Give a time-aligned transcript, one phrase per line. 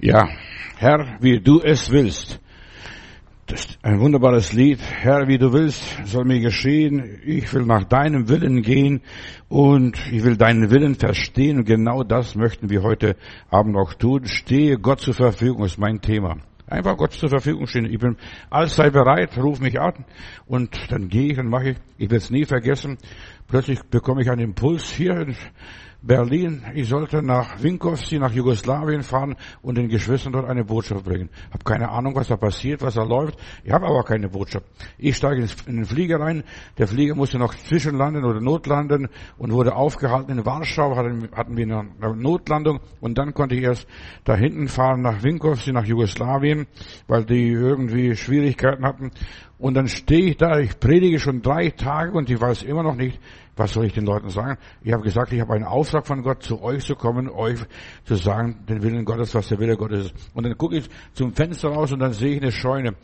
[0.00, 0.28] Ja,
[0.76, 2.40] Herr, wie du es willst.
[3.46, 4.78] Das ist ein wunderbares Lied.
[4.80, 7.18] Herr, wie du willst, soll mir geschehen.
[7.24, 9.00] Ich will nach deinem Willen gehen
[9.48, 11.58] und ich will deinen Willen verstehen.
[11.58, 13.16] Und genau das möchten wir heute
[13.50, 14.26] Abend auch tun.
[14.26, 16.36] Stehe Gott zur Verfügung, ist mein Thema.
[16.68, 17.86] Einfach Gott zur Verfügung stehen.
[17.86, 18.18] Ich bin
[18.50, 20.04] allzeit bereit, ruf mich an
[20.46, 21.76] und dann gehe ich, dann mache ich.
[21.96, 22.98] Ich will es nie vergessen.
[23.48, 25.26] Plötzlich bekomme ich einen Impuls hier
[26.00, 31.28] Berlin, ich sollte nach Winkovsky, nach Jugoslawien fahren und den Geschwistern dort eine Botschaft bringen.
[31.50, 33.36] Hab keine Ahnung, was da passiert, was da läuft.
[33.64, 34.64] Ich habe aber keine Botschaft.
[34.96, 36.44] Ich steige in den Flieger rein.
[36.78, 39.08] Der Flieger musste noch zwischenlanden oder notlanden
[39.38, 40.96] und wurde aufgehalten in Warschau.
[40.96, 43.88] Hatten wir eine Notlandung und dann konnte ich erst
[44.22, 46.68] da hinten fahren nach Winkovsky, nach Jugoslawien,
[47.08, 49.10] weil die irgendwie Schwierigkeiten hatten.
[49.58, 52.94] Und dann stehe ich da, ich predige schon drei Tage und ich weiß immer noch
[52.94, 53.18] nicht,
[53.58, 54.58] was soll ich den Leuten sagen?
[54.82, 57.58] Ich habe gesagt, ich habe einen Auftrag von Gott, zu euch zu kommen, euch
[58.04, 60.30] zu sagen, den Willen Gottes, was der Wille Gottes ist.
[60.34, 62.94] Und dann gucke ich zum Fenster raus und dann sehe ich eine Scheune.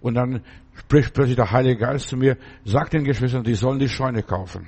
[0.00, 0.42] Und dann
[0.74, 4.66] spricht plötzlich der Heilige Geist zu mir, sagt den Geschwistern, die sollen die Scheune kaufen.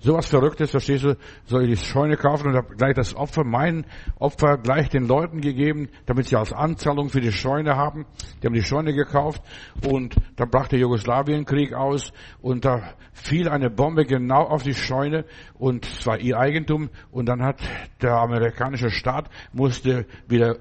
[0.00, 3.84] Sowas Verrücktes, verstehst du, soll ich die Scheune kaufen und habe gleich das Opfer, mein
[4.20, 8.06] Opfer gleich den Leuten gegeben, damit sie als Anzahlung für die Scheune haben.
[8.40, 9.42] Die haben die Scheune gekauft
[9.84, 15.24] und da brach der Jugoslawienkrieg aus und da fiel eine Bombe genau auf die Scheune
[15.54, 17.60] und es war ihr Eigentum und dann hat
[18.00, 20.58] der amerikanische Staat musste wieder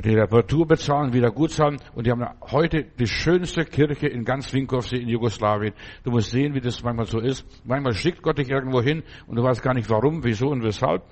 [0.00, 1.78] die Reparatur bezahlen, wieder gut zahlen.
[1.94, 5.74] Und die haben heute die schönste Kirche in ganz Winkovsee in Jugoslawien.
[6.04, 7.44] Du musst sehen, wie das manchmal so ist.
[7.64, 11.02] Manchmal schickt Gott dich irgendwo hin und du weißt gar nicht warum, wieso und weshalb.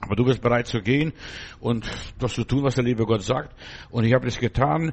[0.00, 1.12] Aber du bist bereit zu gehen
[1.58, 3.54] und das zu tun, was der liebe Gott sagt.
[3.90, 4.92] Und ich habe das getan.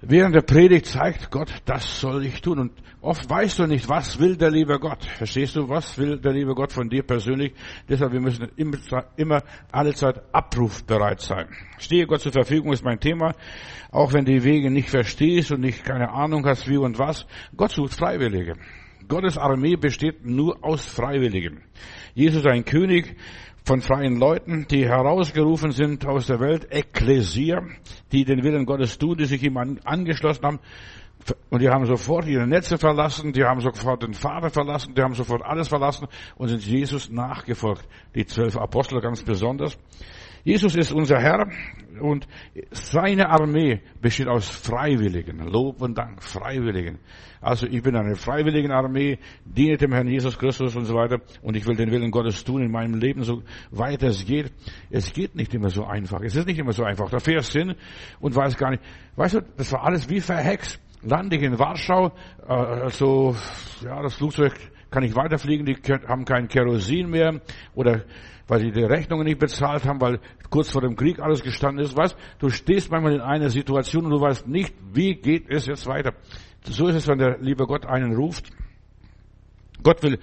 [0.00, 2.58] Während der Predigt zeigt Gott, das soll ich tun.
[2.58, 5.04] Und oft weißt du nicht, was will der liebe Gott.
[5.04, 7.52] Verstehst du, was will der liebe Gott von dir persönlich?
[7.88, 8.78] Deshalb, wir müssen immer,
[9.16, 11.48] immer alle Zeit abrufbereit sein.
[11.78, 13.34] Stehe Gott zur Verfügung ist mein Thema.
[13.90, 17.26] Auch wenn die Wege nicht verstehst und nicht keine Ahnung hast, wie und was.
[17.56, 18.54] Gott sucht Freiwillige.
[19.08, 21.62] Gottes Armee besteht nur aus Freiwilligen.
[22.14, 23.16] Jesus ein König,
[23.64, 27.62] von freien Leuten, die herausgerufen sind aus der Welt, Ekklesia,
[28.10, 30.60] die den Willen Gottes tun, die sich ihm angeschlossen haben.
[31.50, 35.14] Und die haben sofort ihre Netze verlassen, die haben sofort den Vater verlassen, die haben
[35.14, 37.86] sofort alles verlassen und sind Jesus nachgefolgt.
[38.14, 39.78] Die zwölf Apostel ganz besonders.
[40.44, 41.46] Jesus ist unser Herr
[42.00, 42.26] und
[42.72, 45.38] seine Armee besteht aus Freiwilligen.
[45.38, 46.98] Lob und Dank, Freiwilligen.
[47.40, 51.56] Also ich bin eine freiwillige Armee, diene dem Herrn Jesus Christus und so weiter und
[51.56, 54.52] ich will den Willen Gottes tun in meinem Leben, so weit es geht.
[54.90, 56.20] Es geht nicht immer so einfach.
[56.22, 57.08] Es ist nicht immer so einfach.
[57.10, 57.74] Da fährst hin
[58.20, 58.82] und weißt gar nicht.
[59.14, 60.80] Weißt du, das war alles wie verhext.
[61.02, 62.12] Lande ich in Warschau,
[62.46, 63.34] äh, also
[63.82, 64.54] ja, das Flugzeug
[64.90, 65.76] kann nicht weiterfliegen, die
[66.06, 67.40] haben kein Kerosin mehr
[67.74, 68.04] oder
[68.46, 70.20] weil sie die Rechnungen nicht bezahlt haben, weil
[70.50, 71.96] kurz vor dem Krieg alles gestanden ist.
[71.96, 75.86] Weißt, du stehst manchmal in einer Situation und du weißt nicht, wie geht es jetzt
[75.86, 76.12] weiter.
[76.64, 78.50] So ist es, wenn der liebe Gott einen ruft.
[79.82, 80.18] Gott will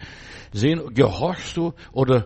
[0.51, 2.25] sehen, gehorchst du oder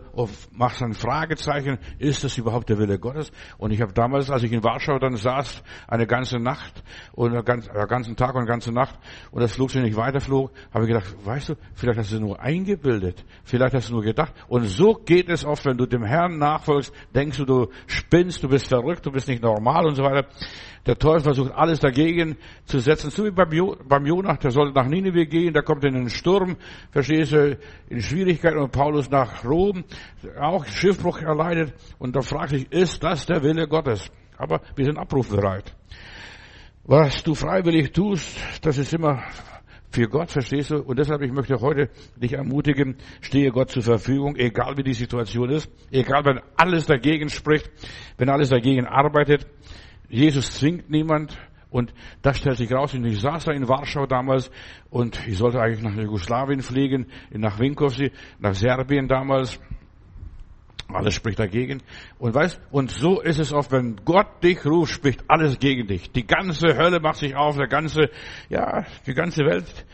[0.51, 3.31] machst ein Fragezeichen, ist das überhaupt der Wille Gottes?
[3.57, 7.87] Und ich habe damals, als ich in Warschau dann saß, eine ganze Nacht und einen
[7.87, 8.97] ganzen Tag und eine ganze Nacht
[9.31, 13.23] und das Flugzeug nicht weiterflog, habe ich gedacht, weißt du, vielleicht hast du nur eingebildet,
[13.43, 14.33] vielleicht hast du nur gedacht.
[14.47, 18.49] Und so geht es oft, wenn du dem Herrn nachfolgst, denkst du, du spinnst, du
[18.49, 20.27] bist verrückt, du bist nicht normal und so weiter.
[20.85, 24.87] Der Teufel versucht alles dagegen zu setzen, so wie beim, jo Jonah, der sollte nach
[24.87, 26.57] Nineveh gehen, der kommt in einen Sturm,
[26.91, 27.57] verstehst du,
[27.89, 29.85] in Schwierigkeiten und Paulus nach Rom,
[30.39, 34.11] auch Schiffbruch erleidet und da fragt sich, ist das der Wille Gottes?
[34.37, 35.73] Aber wir sind abrufbereit.
[36.83, 39.23] Was du freiwillig tust, das ist immer
[39.89, 40.77] für Gott, verstehst du?
[40.81, 45.49] Und deshalb, ich möchte heute dich ermutigen, stehe Gott zur Verfügung, egal wie die Situation
[45.49, 47.71] ist, egal wenn alles dagegen spricht,
[48.17, 49.47] wenn alles dagegen arbeitet,
[50.13, 51.35] Jesus zwingt niemand.
[51.71, 51.91] Und
[52.21, 52.93] das stellt sich raus.
[52.93, 54.51] Und ich saß da in Warschau damals
[54.91, 59.59] und ich sollte eigentlich nach Jugoslawien fliegen, nach Winkovsky, nach Serbien damals.
[60.87, 61.81] Alles spricht dagegen.
[62.19, 66.11] Und weißt, und so ist es oft, wenn Gott dich ruft, spricht alles gegen dich.
[66.11, 68.11] Die ganze Hölle macht sich auf, der ganze,
[68.49, 69.87] ja, die ganze Welt.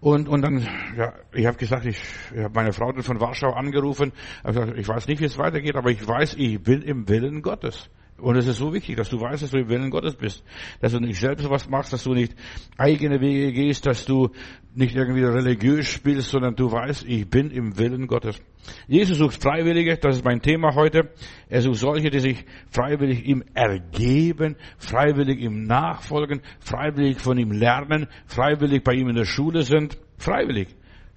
[0.00, 0.66] Und, und dann,
[0.96, 2.00] ja, ich habe gesagt, ich,
[2.34, 4.12] ich habe meine Frau von Warschau angerufen.
[4.38, 7.42] Ich, gesagt, ich weiß nicht, wie es weitergeht, aber ich weiß, ich bin im Willen
[7.42, 7.88] Gottes.
[8.20, 10.44] Und es ist so wichtig, dass du weißt, dass du im Willen Gottes bist.
[10.80, 12.34] Dass du nicht selbst was machst, dass du nicht
[12.76, 14.30] eigene Wege gehst, dass du
[14.74, 18.40] nicht irgendwie religiös spielst, sondern du weißt, ich bin im Willen Gottes.
[18.86, 21.10] Jesus sucht Freiwillige, das ist mein Thema heute.
[21.48, 28.06] Er sucht solche, die sich freiwillig ihm ergeben, freiwillig ihm nachfolgen, freiwillig von ihm lernen,
[28.26, 30.68] freiwillig bei ihm in der Schule sind, freiwillig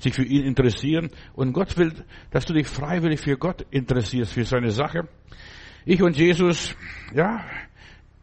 [0.03, 1.09] sich für ihn interessieren.
[1.33, 1.93] Und Gott will,
[2.31, 5.07] dass du dich freiwillig für Gott interessierst, für seine Sache.
[5.85, 6.75] Ich und Jesus,
[7.13, 7.43] ja,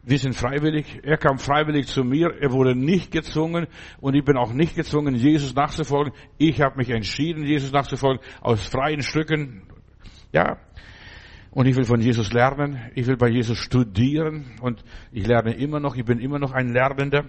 [0.02, 1.00] Wir sind freiwillig.
[1.02, 2.34] Er kam freiwillig zu mir.
[2.40, 3.66] Er wurde nicht gezwungen.
[4.00, 6.14] Und ich bin auch nicht gezwungen, Jesus nachzufolgen.
[6.38, 9.62] Ich habe mich entschieden, Jesus nachzufolgen, aus freien Stücken.
[10.32, 10.58] Ja.
[11.50, 12.80] Und ich will von Jesus lernen.
[12.94, 14.46] Ich will bei Jesus studieren.
[14.62, 14.82] Und
[15.12, 15.96] ich lerne immer noch.
[15.96, 17.26] Ich bin immer noch ein Lernender.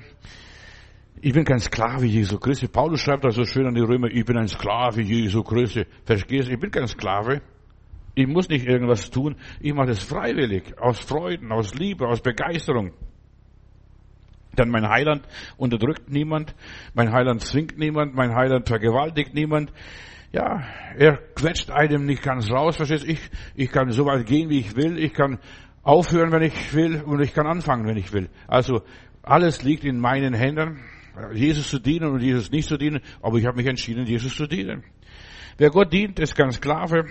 [1.20, 2.68] Ich bin kein Sklave Jesu Christi.
[2.68, 5.86] Paulus schreibt da so schön an die Römer, ich bin ein Sklave Jesu Christi.
[6.06, 6.54] Verstehst du?
[6.54, 7.42] Ich bin kein Sklave.
[8.14, 9.36] Ich muss nicht irgendwas tun.
[9.60, 12.92] Ich mache das freiwillig, aus Freuden, aus Liebe, aus Begeisterung.
[14.58, 15.26] Denn mein Heiland
[15.58, 16.54] unterdrückt niemand,
[16.94, 19.72] mein Heiland zwingt niemand, mein Heiland vergewaltigt niemand.
[20.34, 20.64] Ja,
[20.98, 23.20] er quetscht einem nicht ganz raus, verstehst Ich,
[23.56, 25.40] ich kann so weit gehen, wie ich will, ich kann
[25.84, 28.30] aufhören, wenn ich will, und ich kann anfangen, wenn ich will.
[28.48, 28.82] Also,
[29.24, 30.80] alles liegt in meinen Händen,
[31.34, 34.48] Jesus zu dienen und Jesus nicht zu dienen, aber ich habe mich entschieden, Jesus zu
[34.48, 34.84] dienen.
[35.58, 37.06] Wer Gott dient, ist kein Sklave,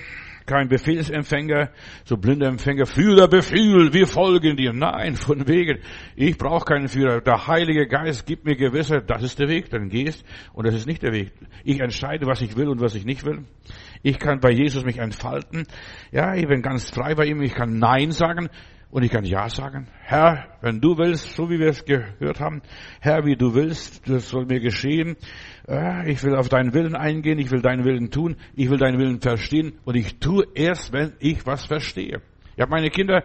[0.47, 1.71] kein Befehlsempfänger,
[2.05, 4.73] so blinder Empfänger, Führer, Befehl, wir folgen dir.
[4.73, 5.79] Nein, von wegen.
[6.17, 7.21] Ich brauche keinen Führer.
[7.21, 10.87] Der Heilige Geist gibt mir Gewissheit, das ist der Weg, dann gehst und das ist
[10.87, 11.33] nicht der Weg.
[11.65, 13.45] Ich entscheide, was ich will und was ich nicht will.
[14.03, 15.67] Ich kann bei Jesus mich entfalten.
[16.11, 17.43] Ja, ich bin ganz frei bei ihm.
[17.43, 18.49] Ich kann Nein sagen.
[18.91, 19.87] Und ich kann Ja sagen.
[20.03, 22.61] Herr, wenn du willst, so wie wir es gehört haben,
[23.01, 25.17] Herr, wie du willst, das soll mir geschehen.
[25.69, 28.99] Äh, ich will auf deinen Willen eingehen, ich will deinen Willen tun, ich will deinen
[28.99, 32.21] Willen verstehen und ich tue erst, wenn ich was verstehe.
[32.57, 33.23] Ich habe meine Kinder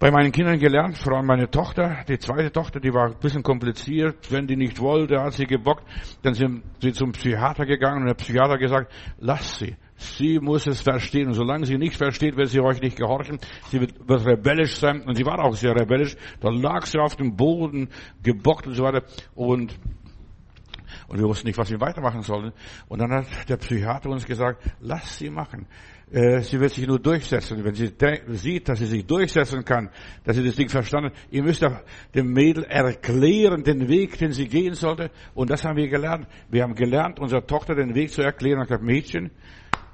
[0.00, 3.44] bei meinen Kindern gelernt, vor allem meine Tochter, die zweite Tochter, die war ein bisschen
[3.44, 4.30] kompliziert.
[4.30, 5.84] Wenn die nicht wollte, hat sie gebockt.
[6.22, 9.76] Dann sind sie zum Psychiater gegangen und der Psychiater gesagt, lass sie.
[9.96, 11.28] Sie muss es verstehen.
[11.28, 13.38] Und solange sie nicht versteht, wird sie euch nicht gehorchen.
[13.70, 15.02] Sie wird, wird rebellisch sein.
[15.02, 16.16] Und sie war auch sehr rebellisch.
[16.40, 17.88] Da lag sie auf dem Boden,
[18.22, 19.04] gebockt und so weiter.
[19.34, 19.78] Und,
[21.06, 22.52] und wir wussten nicht, was wir weitermachen sollen.
[22.88, 25.66] Und dann hat der Psychiater uns gesagt, lass sie machen.
[26.10, 27.64] Äh, sie wird sich nur durchsetzen.
[27.64, 27.92] Wenn sie
[28.28, 29.90] sieht, dass sie sich durchsetzen kann,
[30.24, 31.64] dass sie das Ding verstanden hat, ihr müsst
[32.14, 35.10] dem Mädel erklären, den Weg, den sie gehen sollte.
[35.34, 36.26] Und das haben wir gelernt.
[36.50, 38.58] Wir haben gelernt, unserer Tochter den Weg zu erklären.
[38.58, 39.30] Und gesagt, Mädchen,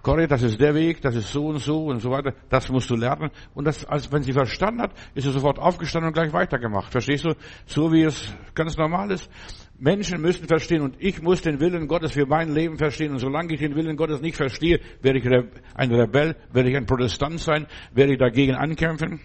[0.02, 2.32] Corrie, das ist der Weg, das ist so und so und so weiter.
[2.48, 3.30] Das musst du lernen.
[3.54, 6.90] Und das, als wenn sie verstanden hat, ist sie sofort aufgestanden und gleich weitergemacht.
[6.90, 7.34] Verstehst du?
[7.66, 9.30] So wie es ganz normal ist.
[9.78, 13.12] Menschen müssen verstehen und ich muss den Willen Gottes für mein Leben verstehen.
[13.12, 15.26] Und solange ich den Willen Gottes nicht verstehe, werde ich
[15.74, 19.20] ein Rebell, werde ich ein Protestant sein, werde ich dagegen ankämpfen.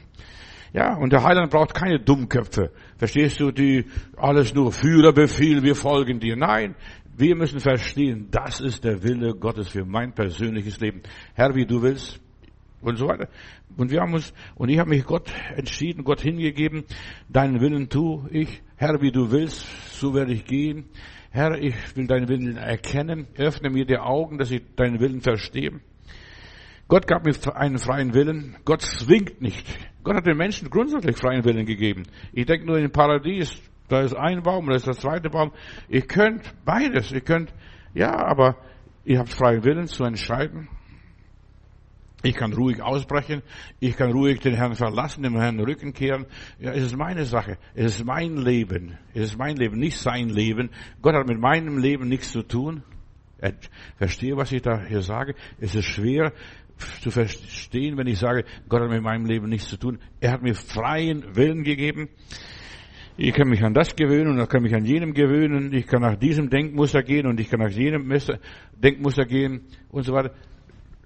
[0.74, 2.72] Ja, und der Heiland braucht keine Dummköpfe.
[2.98, 3.86] Verstehst du, die
[4.18, 6.36] alles nur Führer, Befehl, wir folgen dir.
[6.36, 6.76] Nein,
[7.18, 11.02] wir müssen verstehen, das ist der Wille Gottes für mein persönliches Leben.
[11.34, 12.22] Herr, wie du willst.
[12.82, 13.30] Und so weiter.
[13.78, 16.84] Und wir haben uns, und ich habe mich Gott entschieden, Gott hingegeben.
[17.30, 18.62] Deinen Willen tu ich.
[18.76, 20.86] Herr, wie du willst, so werde ich gehen.
[21.32, 23.28] Herr, ich will deinen Willen erkennen.
[23.38, 25.80] Öffne mir die Augen, dass ich deinen Willen verstehe.
[26.88, 28.56] Gott gab mir einen freien Willen.
[28.66, 29.66] Gott zwingt nicht.
[30.04, 32.04] Gott hat den Menschen grundsätzlich freien Willen gegeben.
[32.32, 33.60] Ich denke nur in Paradies.
[33.88, 35.52] Da ist ein Baum, da ist der zweite Baum.
[35.90, 37.12] Ihr könnt beides.
[37.12, 37.54] Ihr könnt,
[37.94, 38.58] ja, aber
[39.04, 40.68] ihr habt freien Willen zu entscheiden.
[42.24, 43.44] Ich kann ruhig ausbrechen.
[43.80, 46.26] Ich kann ruhig den Herrn verlassen, dem Herrn Rücken kehren.
[46.58, 47.60] Ja, es ist meine Sache.
[47.76, 48.98] Es ist mein Leben.
[49.14, 50.72] Es ist mein Leben, nicht sein Leben.
[51.04, 52.82] Gott hat mit meinem Leben nichts zu tun.
[53.98, 55.36] Verstehe, was ich da hier sage.
[55.60, 56.34] Es ist schwer
[57.02, 60.00] zu verstehen, wenn ich sage, Gott hat mit meinem Leben nichts zu tun.
[60.20, 62.10] Er hat mir freien Willen gegeben.
[63.18, 65.72] Ich kann mich an das gewöhnen und ich kann mich an jenem gewöhnen.
[65.74, 68.12] Ich kann nach diesem Denkmuster gehen und ich kann nach jenem
[68.74, 70.34] Denkmuster gehen und so weiter.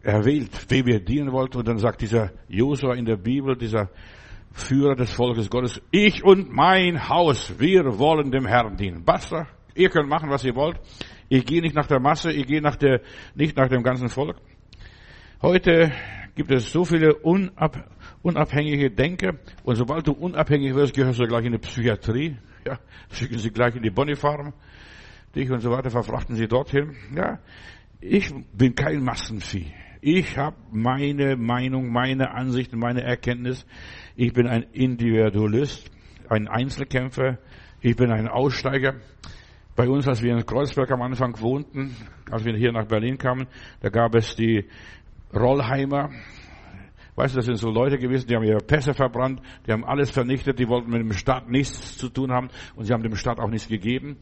[0.02, 1.56] Er wählt, wem ihr dienen wollt.
[1.56, 3.90] Und dann sagt dieser Josua in der Bibel, dieser
[4.54, 9.04] Führer des Volkes Gottes, ich und mein Haus, wir wollen dem Herrn dienen.
[9.06, 9.48] Basta.
[9.76, 10.80] Ihr könnt machen, was ihr wollt.
[11.28, 13.02] Ich gehe nicht nach der Masse, ich gehe nach der,
[13.36, 14.38] nicht nach dem ganzen Volk.
[15.44, 15.92] Heute
[16.36, 17.88] gibt es so viele unab,
[18.22, 19.34] unabhängige Denker.
[19.64, 22.38] Und sobald du unabhängig wirst, gehörst du gleich in die Psychiatrie.
[22.66, 22.80] Ja,
[23.12, 24.54] schicken sie gleich in die Bonifarm.
[25.36, 26.96] Dich und so weiter verfrachten sie dorthin.
[27.16, 27.40] Ja,
[28.02, 29.72] ich bin kein Massenvieh.
[30.02, 33.66] Ich habe meine Meinung, meine Ansicht, meine Erkenntnis.
[34.16, 35.92] Ich bin ein Individualist,
[36.30, 37.38] ein Einzelkämpfer.
[37.82, 38.96] Ich bin ein Aussteiger.
[39.76, 41.96] Bei uns, als wir in Kreuzberg am Anfang wohnten,
[42.32, 43.48] als wir hier nach Berlin kamen,
[43.82, 44.66] da gab es die
[45.34, 46.10] Rollheimer.
[47.20, 50.10] Weißt du, das sind so Leute gewesen, die haben ihre Pässe verbrannt, die haben alles
[50.10, 52.48] vernichtet, die wollten mit dem Staat nichts zu tun haben
[52.78, 54.16] und sie haben dem Staat auch nichts gegeben.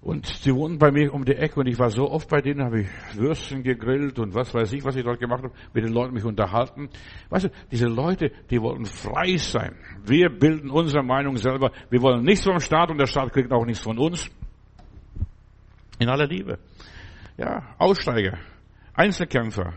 [0.00, 2.62] Und sie wohnten bei mir um die Ecke und ich war so oft bei denen,
[2.62, 5.92] habe ich Würstchen gegrillt und was weiß ich, was ich dort gemacht habe, mit den
[5.92, 6.88] Leuten mich unterhalten.
[7.30, 9.74] Weißt du, diese Leute, die wollten frei sein.
[10.06, 11.72] Wir bilden unsere Meinung selber.
[11.90, 14.30] Wir wollen nichts vom Staat und der Staat kriegt auch nichts von uns.
[15.98, 16.60] In aller Liebe.
[17.36, 18.38] Ja, Aussteiger,
[18.94, 19.72] Einzelkämpfer,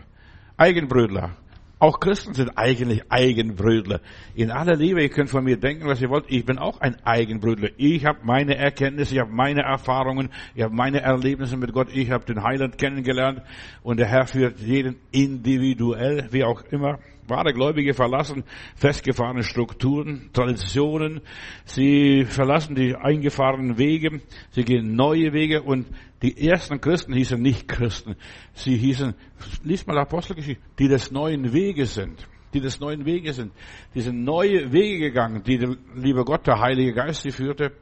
[0.56, 1.36] Eigenbrödler,
[1.80, 4.00] Auch Christen sind eigentlich Eigenbrötler.
[4.34, 6.24] In aller Liebe, ihr könnt von mir denken, was ihr wollt.
[6.26, 7.68] Ich bin auch ein Eigenbrötler.
[7.76, 11.88] Ich habe meine Erkenntnisse, ich habe meine Erfahrungen, ich habe meine Erlebnisse mit Gott.
[11.94, 13.42] Ich habe den Heiland kennengelernt
[13.84, 16.98] und der Herr führt jeden individuell, wie auch immer.
[17.28, 18.44] Wahre Gläubige verlassen
[18.76, 21.20] festgefahrene Strukturen, Traditionen.
[21.64, 24.20] Sie verlassen die eingefahrenen Wege.
[24.50, 25.86] Sie gehen neue Wege und
[26.22, 28.16] die ersten Christen hießen nicht Christen.
[28.54, 29.14] Sie hießen,
[29.62, 32.26] liest mal Apostelgeschichte, die des neuen Weges sind.
[32.54, 33.52] Die des neuen Weges sind.
[33.94, 37.72] Die sind neue Wege gegangen, die der liebe Gott, der Heilige Geist, sie führte.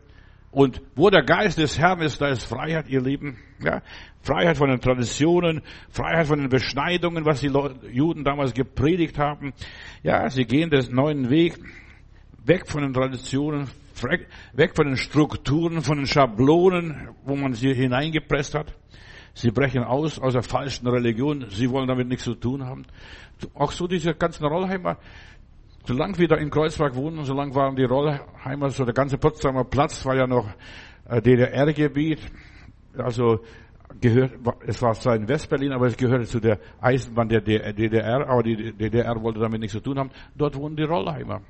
[0.57, 3.37] Und wo der Geist des Herrn ist, da ist Freiheit, ihr Lieben.
[3.63, 3.83] Ja,
[4.23, 5.61] Freiheit von den Traditionen,
[5.91, 7.53] Freiheit von den Beschneidungen, was die
[7.93, 9.53] Juden damals gepredigt haben.
[10.03, 11.59] Ja, sie gehen den neuen Weg,
[12.43, 13.69] weg von den Traditionen,
[14.55, 18.75] weg von den Strukturen, von den Schablonen, wo man sie hineingepresst hat.
[19.35, 21.45] Sie brechen aus aus der falschen Religion.
[21.51, 22.87] Sie wollen damit nichts zu tun haben.
[23.53, 24.97] Auch so diese ganzen Rollheimer.
[25.87, 30.05] Solange wir da in Kreuzberg wohnen, solange waren die Rollheimer, so der ganze Potsdamer Platz
[30.05, 30.49] war ja noch
[31.09, 32.19] äh, DDR-Gebiet.
[32.99, 33.39] Also
[34.01, 34.33] gehört,
[34.67, 38.73] es war zwar in Westberlin, aber es gehörte zu der Eisenbahn der DDR, aber die
[38.73, 40.11] DDR wollte damit nichts zu tun haben.
[40.35, 41.43] Dort wohnen die Rollheimer.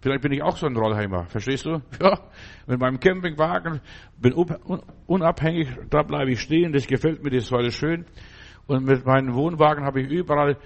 [0.00, 1.80] Vielleicht bin ich auch so ein Rollheimer, verstehst du?
[2.00, 2.20] Ja,
[2.68, 3.80] mit meinem Campingwagen,
[4.16, 4.32] bin
[5.06, 8.04] unabhängig, da bleibe ich stehen, das gefällt mir, das ist alles schön.
[8.68, 10.56] Und mit meinem Wohnwagen habe ich überall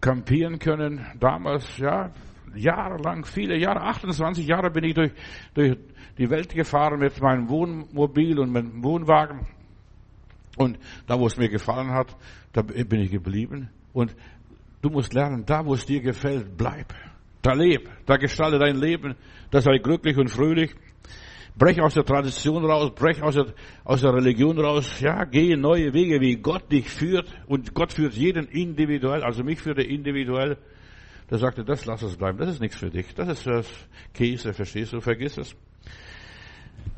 [0.00, 1.04] campieren können.
[1.18, 2.12] Damals, ja,
[2.54, 5.12] jahrelang, viele Jahre, 28 Jahre bin ich durch,
[5.54, 5.76] durch
[6.18, 9.46] die Welt gefahren mit meinem Wohnmobil und mit dem Wohnwagen.
[10.56, 12.16] Und da, wo es mir gefallen hat,
[12.52, 13.70] da bin ich geblieben.
[13.92, 14.14] Und
[14.82, 16.94] du musst lernen, da, wo es dir gefällt, bleib.
[17.40, 19.16] Da leb, da gestalte dein Leben,
[19.50, 20.74] da sei glücklich und fröhlich.
[21.56, 23.46] Brech aus der Tradition raus, brech aus der,
[23.84, 27.28] aus der Religion raus, ja, gehe neue Wege, wie Gott dich führt.
[27.46, 30.56] Und Gott führt jeden individuell, also mich führt er individuell.
[31.32, 33.62] Da sagte, das lass es bleiben, das ist nichts für dich, das ist für
[34.12, 35.56] Käse, verstehst du, vergiss es.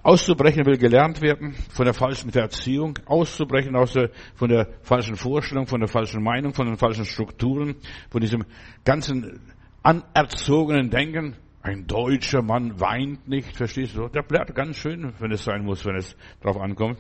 [0.03, 5.69] Auszubrechen will gelernt werden von der falschen Erziehung, auszubrechen aus der, von der falschen Vorstellung,
[5.69, 7.76] von der falschen Meinung, von den falschen Strukturen,
[8.11, 8.45] von diesem
[8.85, 9.38] ganzen
[9.85, 14.09] anerzogenen Denken, ein deutscher Mann weint nicht, verstehst du?
[14.09, 16.99] Der bleibt ganz schön, wenn es sein muss, wenn es darauf ankommt.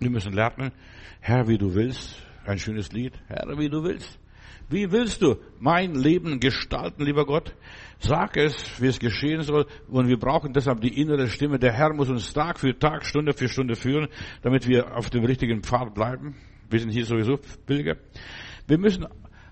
[0.00, 0.70] Wir müssen lernen,
[1.22, 4.18] Herr, wie du willst, ein schönes Lied, Herr, wie du willst.
[4.72, 7.54] Wie willst du mein Leben gestalten, lieber Gott?
[7.98, 9.66] Sag es, wie es geschehen soll.
[9.88, 11.58] Und wir brauchen deshalb die innere Stimme.
[11.58, 14.08] Der Herr muss uns Tag für Tag, Stunde für Stunde führen,
[14.40, 16.36] damit wir auf dem richtigen Pfad bleiben.
[16.70, 17.96] Wir sind hier sowieso Pilger.
[18.66, 19.06] Wir müssen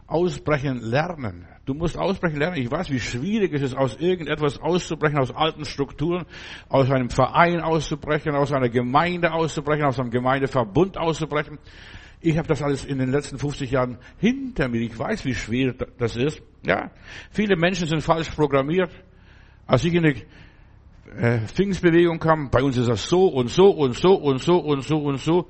[0.06, 1.46] ausbrechen lernen.
[1.66, 2.56] Du musst ausbrechen lernen.
[2.56, 6.24] Ich weiß, wie schwierig es ist, aus irgendetwas auszubrechen, aus alten Strukturen,
[6.70, 11.58] aus einem Verein auszubrechen, aus einer Gemeinde auszubrechen, aus einem Gemeindeverbund auszubrechen.
[12.22, 14.80] Ich habe das alles in den letzten 50 Jahren hinter mir.
[14.82, 16.42] Ich weiß, wie schwer das ist.
[16.66, 16.90] Ja,
[17.30, 18.90] viele Menschen sind falsch programmiert.
[19.66, 20.22] Als ich in die
[21.16, 24.82] äh, Pfingstbewegung kam, bei uns ist das so und so und so und so und
[24.82, 25.48] so und so.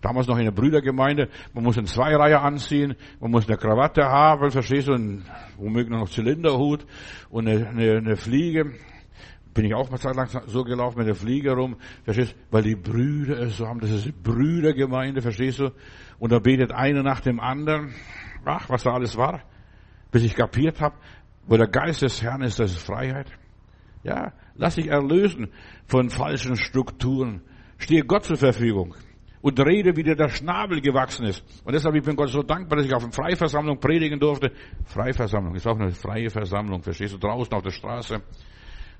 [0.00, 1.28] Damals noch in der Brüdergemeinde.
[1.52, 5.24] Man muss eine Zweireihe anziehen, man muss eine Krawatte haben, verstehst du, und
[5.58, 6.86] womöglich noch Zylinderhut
[7.28, 8.72] und eine, eine, eine Fliege.
[9.52, 12.76] Bin ich auch mal Zeit lang so gelaufen mit der Fliege rum, verstehst weil die
[12.76, 15.72] Brüder es so haben, das ist Brüdergemeinde, verstehst du,
[16.18, 17.92] und da betet einer nach dem anderen.
[18.44, 19.42] Ach, was da alles war,
[20.12, 20.94] bis ich kapiert habe,
[21.46, 23.30] wo der Geist des Herrn ist, das ist Freiheit.
[24.02, 25.48] Ja, lass dich erlösen
[25.86, 27.42] von falschen Strukturen.
[27.78, 28.94] Stehe Gott zur Verfügung
[29.42, 31.42] und rede, wie dir der Schnabel gewachsen ist.
[31.64, 34.52] Und deshalb ich bin Gott so dankbar, dass ich auf einer Freiversammlung predigen durfte.
[34.84, 38.22] Freiversammlung ist auch eine freie Versammlung, verstehst du, draußen auf der Straße.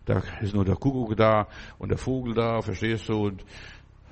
[0.05, 1.47] Da ist nur der Kuckuck da
[1.79, 3.45] und der Vogel da, verstehst du, und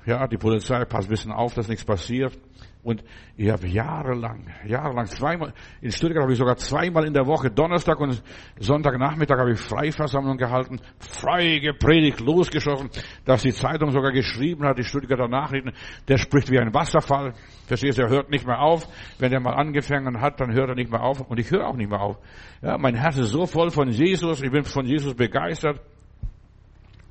[0.05, 2.37] ja, die Polizei passt ein bisschen auf, dass nichts passiert.
[2.81, 3.03] Und
[3.35, 7.99] ich habe jahrelang, jahrelang, zweimal, in Stuttgart habe ich sogar zweimal in der Woche, Donnerstag
[7.99, 8.23] und
[8.57, 12.89] Sonntagnachmittag habe ich Freiversammlung gehalten, frei gepredigt, losgeschossen,
[13.25, 15.73] dass die Zeitung sogar geschrieben hat, die Stuttgarter Nachrichten,
[16.07, 17.33] der spricht wie ein Wasserfall.
[17.67, 18.87] Verstehst du, er hört nicht mehr auf.
[19.19, 21.19] Wenn er mal angefangen hat, dann hört er nicht mehr auf.
[21.19, 22.17] Und ich höre auch nicht mehr auf.
[22.61, 25.81] Ja, mein Herz ist so voll von Jesus, ich bin von Jesus begeistert.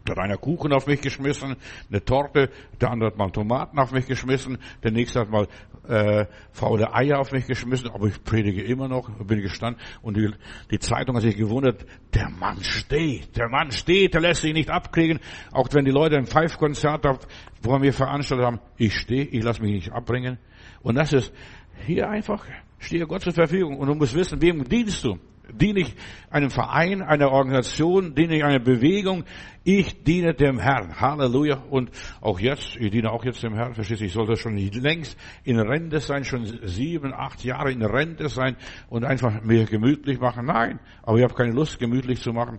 [0.08, 1.56] Da hat einer Kuchen auf mich geschmissen,
[1.90, 2.50] eine Torte,
[2.80, 5.46] der andere hat mal Tomaten auf mich geschmissen, der nächste hat mal
[5.86, 10.30] äh, faule Eier auf mich geschmissen, aber ich predige immer noch, bin gestanden und die,
[10.70, 11.84] die Zeitung hat sich gewundert,
[12.14, 15.20] der Mann steht, der Mann steht, der lässt sich nicht abkriegen,
[15.52, 17.06] auch wenn die Leute ein Pfeifkonzert,
[17.62, 20.38] wo wir veranstaltet haben, ich stehe, ich lasse mich nicht abbringen.
[20.80, 21.32] Und das ist
[21.84, 22.46] hier einfach,
[22.78, 25.18] stehe Gott zur Verfügung und du musst wissen, wem dienst du?
[25.52, 25.94] Diene ich
[26.30, 29.24] einem Verein, einer Organisation, diene ich einer Bewegung?
[29.64, 31.00] Ich diene dem Herrn.
[31.00, 31.62] Halleluja.
[31.70, 31.90] Und
[32.20, 33.74] auch jetzt, ich diene auch jetzt dem Herrn.
[33.74, 38.28] Verstehst du, ich sollte schon längst in Rente sein, schon sieben, acht Jahre in Rente
[38.28, 38.56] sein
[38.88, 40.46] und einfach mir gemütlich machen.
[40.46, 40.80] Nein.
[41.02, 42.58] Aber ich habe keine Lust, gemütlich zu machen.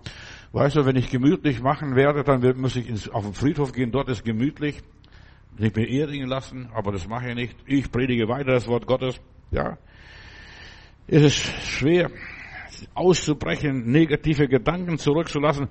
[0.52, 3.92] Weißt du, wenn ich gemütlich machen werde, dann muss ich auf den Friedhof gehen.
[3.92, 4.82] Dort ist gemütlich.
[5.58, 7.56] Ich bin beerdigen lassen, aber das mache ich nicht.
[7.66, 9.20] Ich predige weiter das Wort Gottes.
[9.52, 9.78] Ja.
[11.08, 12.10] Es ist schwer
[12.94, 15.68] auszubrechen, negative Gedanken zurückzulassen,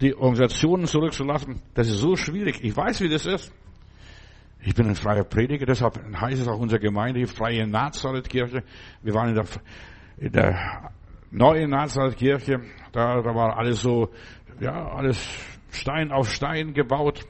[0.00, 1.62] die Organisationen zurückzulassen.
[1.74, 2.62] Das ist so schwierig.
[2.62, 3.52] Ich weiß, wie das ist.
[4.60, 8.64] Ich bin ein freier Prediger, deshalb heißt es auch unsere Gemeinde, die Freie Nazareth-Kirche.
[9.02, 9.46] Wir waren in der,
[10.18, 10.90] in der
[11.30, 14.10] neuen Nazareth-Kirche, da, da war alles so,
[14.58, 15.24] ja, alles
[15.70, 17.26] Stein auf Stein gebaut.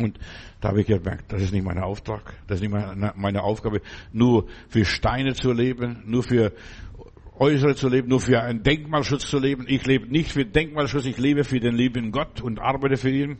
[0.00, 0.18] Und
[0.60, 3.80] da habe ich gemerkt, das ist nicht mein Auftrag, das ist nicht meine, meine Aufgabe,
[4.12, 6.52] nur für Steine zu leben, nur für
[7.40, 9.64] Äußere zu leben, nur für einen Denkmalschutz zu leben.
[9.66, 13.38] Ich lebe nicht für Denkmalschutz, ich lebe für den lieben Gott und arbeite für ihn.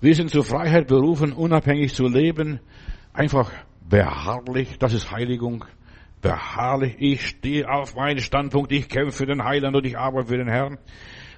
[0.00, 2.60] Wir sind zur Freiheit berufen, unabhängig zu leben,
[3.12, 3.52] einfach
[3.86, 5.66] beharrlich, das ist Heiligung,
[6.22, 10.38] beharrlich, ich stehe auf meinen Standpunkt, ich kämpfe für den Heiland und ich arbeite für
[10.38, 10.78] den Herrn.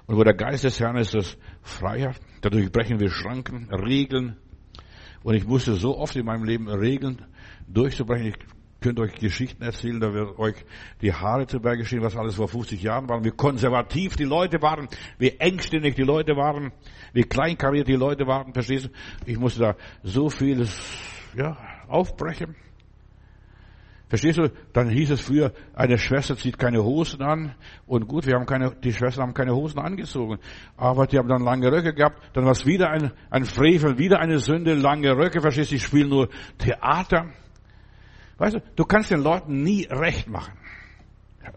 [0.07, 4.37] Und wo der Geist des Herrn ist, das Freiheit, dadurch brechen wir Schranken, Regeln.
[5.25, 7.27] Und ich musste so oft in meinem Leben Regeln
[7.67, 8.29] durchzubrechen.
[8.29, 8.56] Ich
[8.87, 10.55] könnt euch Geschichten erzählen, da wird euch
[11.03, 14.63] die Haare zu Berge stehen, was alles vor 50 Jahren war, wie konservativ die Leute
[14.63, 14.87] waren,
[15.19, 16.71] wie engstirnig die Leute waren,
[17.13, 18.91] wie kleinkariert die Leute waren, verstehst du?
[19.29, 20.81] Ich musste da so vieles,
[21.37, 21.57] ja,
[21.89, 22.55] aufbrechen.
[24.09, 24.53] Verstehst du?
[24.73, 27.57] Dann hieß es früher, eine Schwester zieht keine Hosen an.
[27.89, 30.39] Und gut, wir haben keine, die Schwestern haben keine Hosen angezogen.
[30.77, 32.23] Aber die haben dann lange Röcke gehabt.
[32.35, 35.41] Dann war es wieder ein, ein Frevel, wieder eine Sünde, lange Röcke.
[35.41, 35.75] Verstehst du?
[35.75, 36.29] Die spielen nur
[36.59, 37.33] Theater.
[38.39, 40.55] Weißt du, du kannst den Leuten nie recht machen.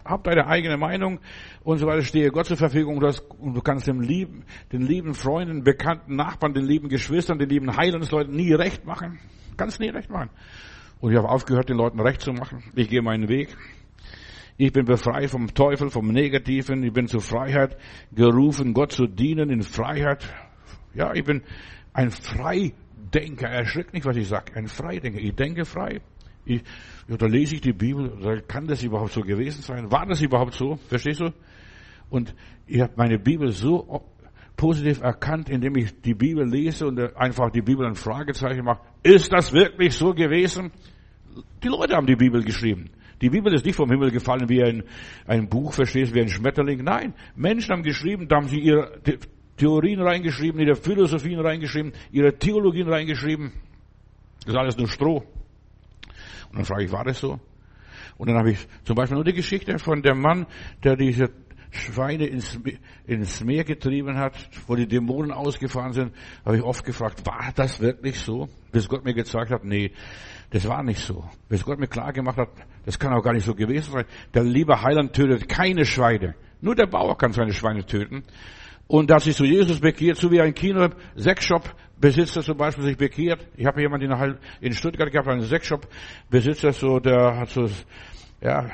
[0.05, 1.19] Hab deine eigene Meinung
[1.63, 5.63] und so weiter, stehe Gott zur Verfügung und du kannst dem lieben, den lieben Freunden,
[5.63, 9.19] bekannten Nachbarn, den lieben Geschwistern, den lieben Heilungsleuten nie recht machen.
[9.57, 10.29] Kannst nie recht machen.
[11.01, 12.63] Und ich habe aufgehört, den Leuten recht zu machen.
[12.75, 13.55] Ich gehe meinen Weg.
[14.57, 16.83] Ich bin befreit vom Teufel, vom Negativen.
[16.83, 17.77] Ich bin zur Freiheit
[18.11, 20.27] gerufen, Gott zu dienen in Freiheit.
[20.93, 21.43] Ja, ich bin
[21.93, 23.47] ein Freidenker.
[23.47, 24.53] Erschrickt nicht, was ich sage.
[24.55, 25.19] Ein Freidenker.
[25.19, 26.01] Ich denke frei.
[26.49, 26.63] Ich,
[27.07, 29.91] ja, da lese ich die Bibel, da kann das überhaupt so gewesen sein?
[29.91, 30.77] War das überhaupt so?
[30.87, 31.31] Verstehst du?
[32.09, 32.33] Und
[32.65, 34.03] ich habe meine Bibel so
[34.55, 38.81] positiv erkannt, indem ich die Bibel lese und einfach die Bibel ein Fragezeichen mache.
[39.03, 40.71] Ist das wirklich so gewesen?
[41.63, 42.89] Die Leute haben die Bibel geschrieben.
[43.21, 44.83] Die Bibel ist nicht vom Himmel gefallen wie ein,
[45.27, 46.83] ein Buch, verstehst du, wie ein Schmetterling.
[46.83, 48.99] Nein, Menschen haben geschrieben, da haben sie ihre
[49.57, 53.51] Theorien reingeschrieben, ihre Philosophien reingeschrieben, ihre Theologien reingeschrieben.
[54.45, 55.23] Das ist alles nur Stroh.
[56.49, 57.39] Und dann frage ich, war das so?
[58.17, 60.45] Und dann habe ich zum Beispiel nur die Geschichte von dem Mann,
[60.83, 61.29] der diese
[61.71, 62.59] Schweine ins,
[63.05, 64.35] ins Meer getrieben hat,
[64.67, 66.13] wo die Dämonen ausgefahren sind,
[66.43, 68.49] habe ich oft gefragt, war das wirklich so?
[68.71, 69.91] Bis Gott mir gezeigt hat, nee,
[70.49, 71.23] das war nicht so.
[71.47, 72.49] Bis Gott mir klar gemacht hat,
[72.85, 74.05] das kann auch gar nicht so gewesen sein.
[74.33, 76.35] Der liebe Heiland tötet keine Schweine.
[76.61, 78.23] Nur der Bauer kann seine Schweine töten.
[78.89, 82.97] Und dass sich zu Jesus bekehrt, so wie ein Kino, Sexshop Besitzer zum Beispiel sich
[82.97, 83.47] bekehrt.
[83.55, 85.87] Ich habe jemanden in, in Stuttgart gehabt, einen Sexshop
[86.27, 87.69] Besitzer, so der hat so
[88.41, 88.67] ja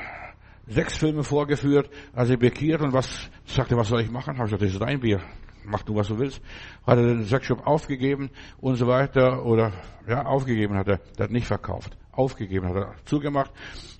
[0.66, 4.38] sechs Filme vorgeführt, als er bekehrt und was sagte, was soll ich machen?
[4.38, 5.20] Habe ich gesagt, das ist dein Bier.
[5.64, 6.40] Mach du, was du willst.
[6.86, 9.72] Hat er den Sexshop aufgegeben und so weiter oder
[10.08, 13.50] ja aufgegeben hat er, der hat nicht verkauft aufgegeben, hat er zugemacht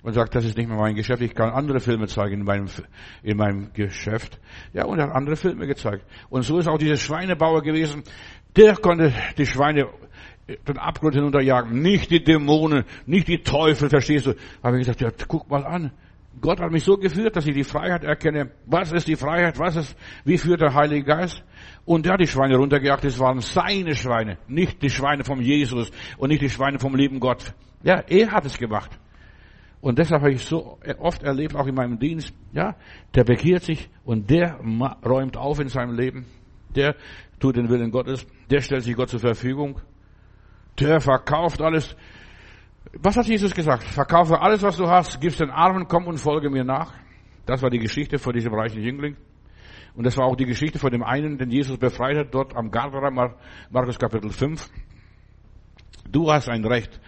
[0.03, 2.67] und sagt, das ist nicht mehr mein Geschäft, ich kann andere Filme zeigen in meinem,
[3.23, 4.39] in meinem Geschäft.
[4.73, 6.05] Ja, und er hat andere Filme gezeigt.
[6.29, 8.03] Und so ist auch dieser Schweinebauer gewesen,
[8.55, 9.87] der konnte die Schweine
[10.47, 14.33] den Abgrund hinunterjagen, nicht die Dämonen, nicht die Teufel, verstehst du?
[14.61, 15.91] Aber ich gesagt, ja, guck mal an.
[16.39, 18.51] Gott hat mich so geführt, dass ich die Freiheit erkenne.
[18.67, 19.57] Was ist die Freiheit?
[19.57, 21.43] Was ist, wie führt der Heilige Geist?
[21.83, 23.03] Und der hat die Schweine runtergejagt.
[23.03, 27.19] Das waren seine Schweine, nicht die Schweine vom Jesus und nicht die Schweine vom lieben
[27.19, 27.53] Gott.
[27.83, 28.97] Ja, er hat es gemacht.
[29.79, 32.75] Und deshalb habe ich so oft erlebt, auch in meinem Dienst, ja,
[33.13, 34.59] der bekehrt sich und der
[35.05, 36.25] räumt auf in seinem Leben.
[36.75, 36.95] Der
[37.39, 38.25] tut den Willen Gottes.
[38.49, 39.79] Der stellt sich Gott zur Verfügung.
[40.79, 41.95] Der verkauft alles.
[42.93, 43.83] Was hat Jesus gesagt?
[43.83, 46.93] Verkaufe alles, was du hast, gib's den Armen, komm und folge mir nach.
[47.45, 49.15] Das war die Geschichte von diesem reichen Jüngling.
[49.95, 52.71] Und das war auch die Geschichte von dem einen, den Jesus befreit hat, dort am
[52.71, 53.09] Gardera,
[53.69, 54.69] Markus Kapitel 5.
[56.11, 56.99] Du hast ein Recht.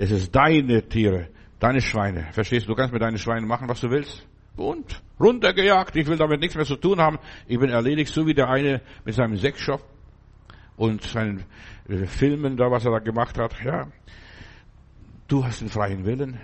[0.00, 1.26] Es ist deine Tiere,
[1.58, 2.28] deine Schweine.
[2.30, 2.70] Verstehst du?
[2.70, 4.24] Du kannst mit deinen Schweinen machen, was du willst.
[4.56, 5.96] Und runtergejagt.
[5.96, 7.18] Ich will damit nichts mehr zu tun haben.
[7.48, 9.84] Ich bin erledigt, so wie der eine mit seinem Sexshop
[10.76, 11.44] und seinen
[11.88, 13.56] äh, Filmen da, was er da gemacht hat.
[13.64, 13.88] Ja,
[15.26, 16.38] du hast den freien Willen.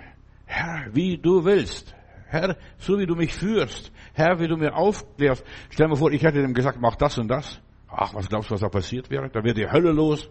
[0.45, 1.95] Herr, wie du willst.
[2.27, 5.45] Herr, so wie du mich führst, Herr, wie du mir aufklärst.
[5.69, 7.61] Stell mir vor, ich hätte ihm gesagt, mach das und das.
[7.87, 9.29] Ach, was glaubst du, was da passiert wäre?
[9.29, 10.29] Da wäre die Hölle los.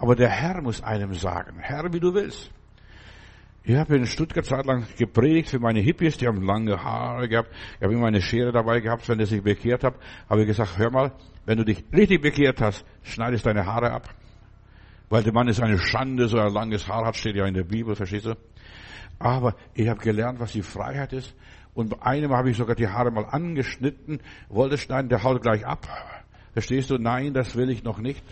[0.00, 2.50] Aber der Herr muss einem sagen, Herr, wie du willst.
[3.62, 7.50] Ich habe in Stuttgart zeitlang gepredigt für meine Hippies, die haben lange Haare gehabt.
[7.76, 9.98] Ich habe immer eine Schere dabei gehabt, wenn ich sich bekehrt habe.
[10.30, 11.12] Habe ich gesagt, hör mal,
[11.44, 14.08] wenn du dich richtig bekehrt hast, schneidest deine Haare ab.
[15.10, 17.64] Weil der Mann ist eine Schande, so ein langes Haar hat, steht ja in der
[17.64, 18.36] Bibel, verstehst du?
[19.18, 21.34] Aber ich habe gelernt, was die Freiheit ist.
[21.74, 25.66] Und bei einem habe ich sogar die Haare mal angeschnitten, wollte schneiden, der haut gleich
[25.66, 25.86] ab.
[26.54, 26.96] Verstehst du?
[26.96, 28.24] Nein, das will ich noch nicht.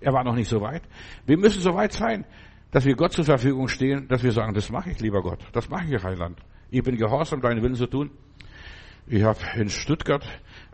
[0.00, 0.82] Er war noch nicht so weit.
[1.26, 2.24] Wir müssen so weit sein,
[2.70, 5.40] dass wir Gott zur Verfügung stehen, dass wir sagen, das mache ich, lieber Gott.
[5.52, 6.38] Das mache ich, Heiland.
[6.70, 8.10] Ich bin gehorsam, deinen Willen zu tun.
[9.06, 10.26] Ich habe in Stuttgart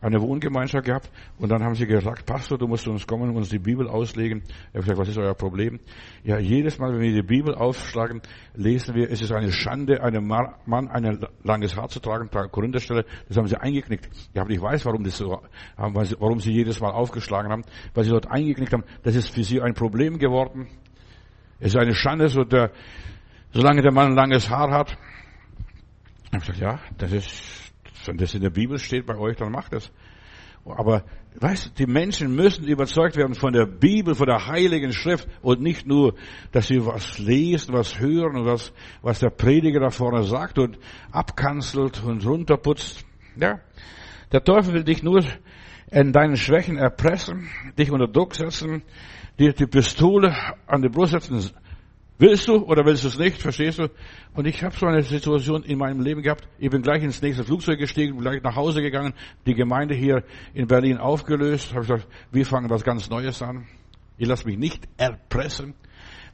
[0.04, 3.48] eine Wohngemeinschaft gehabt und dann haben sie gesagt, Pastor, du musst uns kommen und uns
[3.48, 4.42] die Bibel auslegen.
[4.44, 5.80] Ich habe gesagt, was ist euer Problem?
[6.24, 8.20] Ja, jedes Mal, wenn wir die Bibel aufschlagen,
[8.54, 13.36] lesen wir, es ist eine Schande, einem Mann ein langes Haar zu tragen, Korintherstelle, das
[13.38, 14.10] haben sie eingeknickt.
[14.34, 15.40] Ja, aber ich weiß, warum das so,
[15.76, 17.62] warum sie jedes Mal aufgeschlagen haben,
[17.94, 18.84] weil sie dort eingeknickt haben.
[19.02, 20.68] Das ist für sie ein Problem geworden.
[21.60, 22.72] Es ist eine Schande, so der,
[23.52, 24.98] solange der Mann langes Haar hat.
[26.26, 27.63] Ich habe gesagt, ja, das ist
[28.06, 29.90] wenn das in der Bibel steht bei euch, dann macht es.
[30.64, 31.04] Aber,
[31.40, 35.60] weißt du, die Menschen müssen überzeugt werden von der Bibel, von der Heiligen Schrift und
[35.60, 36.14] nicht nur,
[36.52, 40.78] dass sie was lesen, was hören und was, was der Prediger da vorne sagt und
[41.12, 43.04] abkanzelt und runterputzt.
[43.36, 43.60] Ja.
[44.32, 45.22] Der Teufel will dich nur
[45.90, 48.82] in deinen Schwächen erpressen, dich unter Druck setzen,
[49.38, 50.34] dir die Pistole
[50.66, 51.50] an die Brust setzen,
[52.16, 53.42] Willst du oder willst du es nicht?
[53.42, 53.88] Verstehst du?
[54.34, 56.46] Und ich habe so eine Situation in meinem Leben gehabt.
[56.58, 59.14] Ich bin gleich ins nächste Flugzeug gestiegen, gleich nach Hause gegangen,
[59.46, 60.22] die Gemeinde hier
[60.54, 61.72] in Berlin aufgelöst.
[61.72, 63.66] Habe gesagt, wir fangen was ganz Neues an.
[64.16, 65.74] Ich lasse mich nicht erpressen.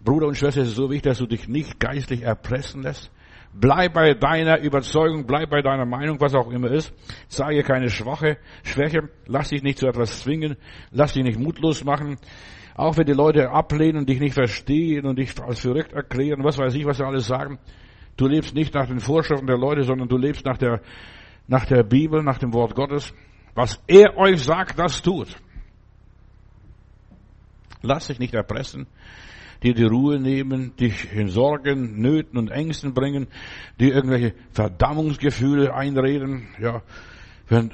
[0.05, 3.11] Bruder und Schwester, es ist so wichtig, dass du dich nicht geistlich erpressen lässt.
[3.55, 6.93] Bleib bei deiner Überzeugung, bleib bei deiner Meinung, was auch immer ist.
[7.29, 9.09] Sage keine schwache Schwäche.
[9.27, 10.57] Lass dich nicht zu etwas zwingen.
[10.91, 12.19] Lass dich nicht mutlos machen.
[12.81, 16.57] Auch wenn die Leute ablehnen und dich nicht verstehen und dich als verrückt erklären, was
[16.57, 17.59] weiß ich, was sie alles sagen.
[18.17, 20.81] Du lebst nicht nach den Vorschriften der Leute, sondern du lebst nach der,
[21.47, 23.13] nach der Bibel, nach dem Wort Gottes.
[23.55, 25.29] Was er euch sagt, das tut.
[27.83, 28.87] Lass dich nicht erpressen,
[29.63, 33.27] dir die Ruhe nehmen, dich in Sorgen, Nöten und Ängsten bringen,
[33.79, 36.49] dir irgendwelche Verdammungsgefühle einreden.
[36.59, 36.81] Ja,
[37.47, 37.73] wenn,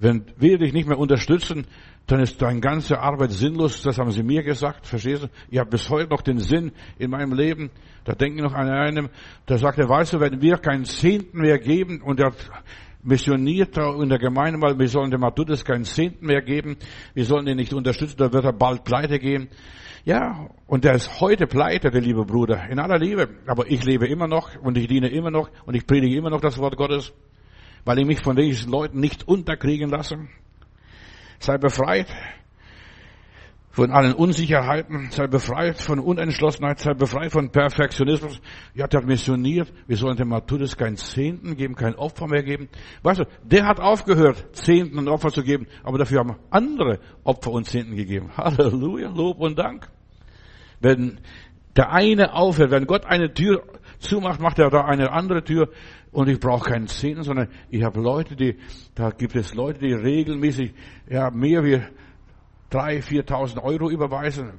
[0.00, 1.64] wenn wir dich nicht mehr unterstützen,
[2.06, 3.82] dann ist deine ganze Arbeit sinnlos.
[3.82, 4.86] Das haben sie mir gesagt.
[4.86, 5.28] Verstehst du?
[5.50, 7.70] Ich habe bis heute noch den Sinn in meinem Leben.
[8.04, 9.08] Da denke ich noch an einem,
[9.48, 12.32] der sagte, weißt du, wenn wir keinen Zehnten mehr geben und er
[13.02, 16.76] missioniert in der Gemeinde mal, wir sollen dem Matthäus keinen Zehnten mehr geben,
[17.14, 19.48] wir sollen ihn nicht unterstützen, da wird er bald pleite gehen.
[20.04, 23.28] Ja, und der ist heute pleite, der liebe Bruder, in aller Liebe.
[23.46, 26.40] Aber ich lebe immer noch und ich diene immer noch und ich predige immer noch
[26.40, 27.12] das Wort Gottes,
[27.84, 30.18] weil ich mich von diesen Leuten nicht unterkriegen lasse.
[31.42, 32.06] Sei befreit
[33.72, 38.40] von allen Unsicherheiten, sei befreit von Unentschlossenheit, sei befreit von Perfektionismus.
[38.74, 39.72] Ja, der hat missioniert.
[39.88, 42.68] Wir sollen dem Matthäus keinen Zehnten geben, kein Opfer mehr geben.
[43.02, 47.50] Weißt du, der hat aufgehört, Zehnten und Opfer zu geben, aber dafür haben andere Opfer
[47.50, 48.30] und Zehnten gegeben.
[48.36, 49.88] Halleluja, Lob und Dank.
[50.78, 51.18] Wenn
[51.74, 53.64] der eine aufhört, wenn Gott eine Tür
[54.02, 55.70] zumacht, macht er da eine andere Tür.
[56.10, 58.58] Und ich brauche keinen Zehnten, sondern ich habe Leute, die,
[58.94, 60.74] da gibt es Leute, die regelmäßig,
[61.08, 61.80] ja, mehr wie
[62.68, 64.52] drei, viertausend Euro überweisen.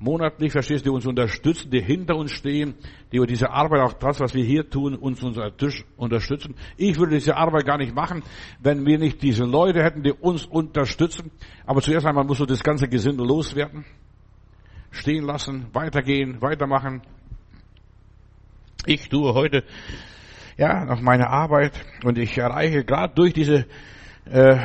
[0.00, 2.74] Monatlich, verstehst du, die uns unterstützen, die hinter uns stehen,
[3.10, 6.54] die über diese Arbeit, auch das, was wir hier tun, uns unser Tisch unterstützen.
[6.76, 8.22] Ich würde diese Arbeit gar nicht machen,
[8.60, 11.32] wenn wir nicht diese Leute hätten, die uns unterstützen.
[11.66, 13.84] Aber zuerst einmal musst du das ganze Gesindel loswerden.
[14.92, 17.02] Stehen lassen, weitergehen, weitermachen.
[18.88, 19.64] Ich tue heute
[20.56, 21.72] ja, nach meiner Arbeit
[22.04, 23.66] und ich erreiche gerade durch diese
[24.24, 24.56] äh,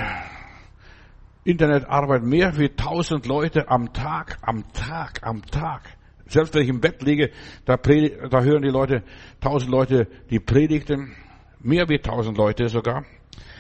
[1.44, 5.98] Internetarbeit mehr wie tausend Leute am Tag, am Tag, am Tag.
[6.26, 7.32] Selbst wenn ich im Bett liege,
[7.66, 9.04] da, da hören die Leute,
[9.42, 11.14] tausend Leute die Predigten,
[11.60, 13.04] mehr wie tausend Leute sogar.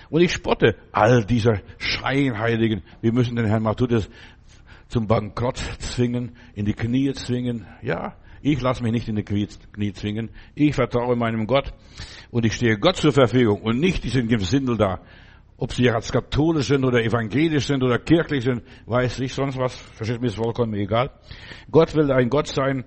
[0.09, 2.83] Und ich spotte all dieser Scheinheiligen.
[3.01, 4.09] Wir müssen den Herrn Matthäus
[4.87, 7.67] zum Bankrott zwingen, in die Knie zwingen.
[7.81, 10.29] Ja, ich lasse mich nicht in die Knie zwingen.
[10.53, 11.73] Ich vertraue meinem Gott
[12.29, 14.99] und ich stehe Gott zur Verfügung und nicht diesen Gesindel da.
[15.55, 19.77] Ob sie jetzt katholisch sind oder evangelisch sind oder kirchlich sind, weiß ich sonst was.
[19.77, 21.11] Versteht mir ist vollkommen egal.
[21.71, 22.83] Gott will ein Gott sein,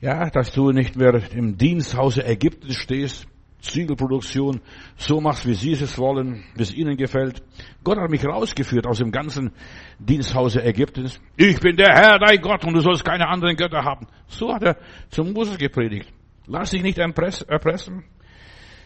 [0.00, 3.28] ja, dass du nicht mehr im Diensthause Ägypten stehst,
[3.62, 4.60] Ziegelproduktion
[4.96, 7.42] so machst, wie sie es wollen, wie es ihnen gefällt.
[7.84, 9.52] Gott hat mich rausgeführt aus dem ganzen
[9.98, 11.20] Diensthause Ägyptens.
[11.36, 14.06] Ich bin der Herr, dein Gott, und du sollst keine anderen Götter haben.
[14.26, 14.76] So hat er
[15.10, 16.12] zum Moses gepredigt.
[16.46, 18.04] Lass dich nicht erpressen.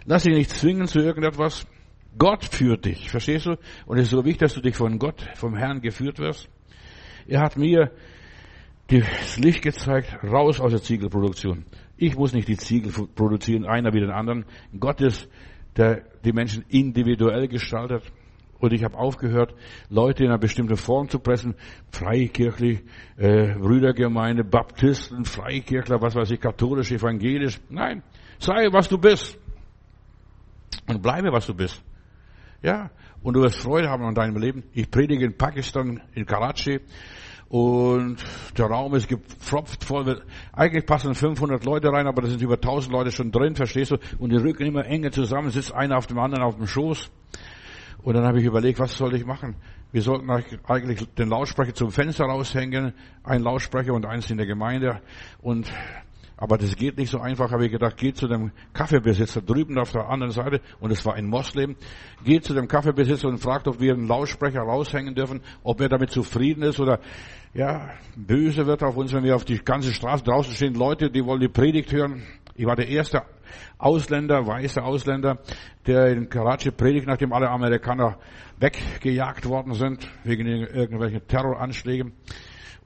[0.05, 1.67] Lass dich nicht zwingen zu irgendetwas.
[2.19, 3.57] Gott führt dich, verstehst du?
[3.87, 6.49] Und es ist so wichtig, dass du dich von Gott, vom Herrn geführt wirst.
[7.27, 7.91] Er hat mir
[8.89, 11.65] das Licht gezeigt, raus aus der Ziegelproduktion.
[11.97, 14.45] Ich muss nicht die Ziegel produzieren, einer wie den anderen.
[14.79, 15.29] Gott ist,
[15.77, 18.03] der die Menschen individuell gestaltet.
[18.59, 19.55] Und ich habe aufgehört,
[19.91, 21.55] Leute in einer bestimmten Form zu pressen.
[21.91, 22.83] Freikirchlich,
[23.17, 27.61] äh, Brüdergemeinde, Baptisten, Freikirchler, was weiß ich, katholisch, evangelisch.
[27.69, 28.03] Nein,
[28.39, 29.39] sei, was du bist.
[30.89, 31.83] Und bleibe, was du bist.
[32.63, 32.91] Ja,
[33.23, 34.65] und du wirst Freude haben an deinem Leben.
[34.73, 36.81] Ich predige in Pakistan, in Karachi.
[37.49, 38.17] Und
[38.59, 40.23] der Raum ist gepfropft voll.
[40.53, 43.99] Eigentlich passen 500 Leute rein, aber da sind über 1000 Leute schon drin, verstehst du?
[44.19, 47.11] Und die rücken immer enger zusammen, sitzt einer auf dem anderen auf dem Schoß.
[48.03, 49.57] Und dann habe ich überlegt, was soll ich machen?
[49.93, 55.01] Wir sollten eigentlich den Lautsprecher zum Fenster raushängen, ein Lautsprecher und eins in der Gemeinde.
[55.41, 55.73] Und
[56.37, 59.93] aber das geht nicht so einfach, habe ich gedacht, geht zu dem Kaffeebesitzer drüben auf
[59.93, 61.77] der anderen Seite, und es war ein Moslem,
[62.25, 66.11] geht zu dem Kaffeebesitzer und fragt, ob wir einen Lautsprecher raushängen dürfen, ob er damit
[66.11, 67.01] zufrieden ist oder,
[67.55, 71.25] ja, böse wird auf uns, wenn wir auf die ganze Straße draußen stehen, Leute, die
[71.25, 72.23] wollen die Predigt hören.
[72.55, 73.23] Ich war der erste
[73.79, 75.39] Ausländer, weiße Ausländer,
[75.87, 78.19] der in Karachi predigt, nachdem alle Amerikaner
[78.59, 82.13] weggejagt worden sind, wegen irgendwelchen Terroranschlägen.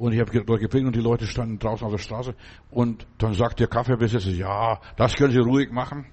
[0.01, 2.35] Und ich habe dort gepredigt und die Leute standen draußen auf der Straße.
[2.71, 6.07] Und dann sagt der Kaffeebesitzer, ja, das können Sie ruhig machen.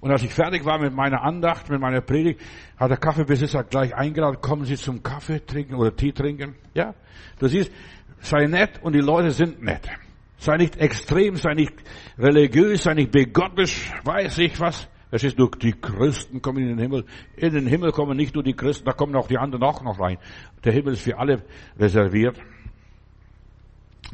[0.00, 2.40] Und als ich fertig war mit meiner Andacht, mit meiner Predigt,
[2.76, 6.54] hat der Kaffeebesitzer gleich eingeladen, kommen Sie zum Kaffee trinken oder Tee trinken.
[6.74, 6.94] Ja,
[7.40, 7.72] du siehst,
[8.20, 9.88] sei nett und die Leute sind nett.
[10.36, 11.74] Sei nicht extrem, sei nicht
[12.20, 14.88] religiös, sei nicht begottisch, weiß ich was.
[15.10, 17.04] Verstehst du, die Christen kommen in den Himmel.
[17.34, 19.98] In den Himmel kommen nicht nur die Christen, da kommen auch die anderen auch noch
[19.98, 20.18] rein.
[20.62, 21.42] Der Himmel ist für alle
[21.80, 22.38] reserviert.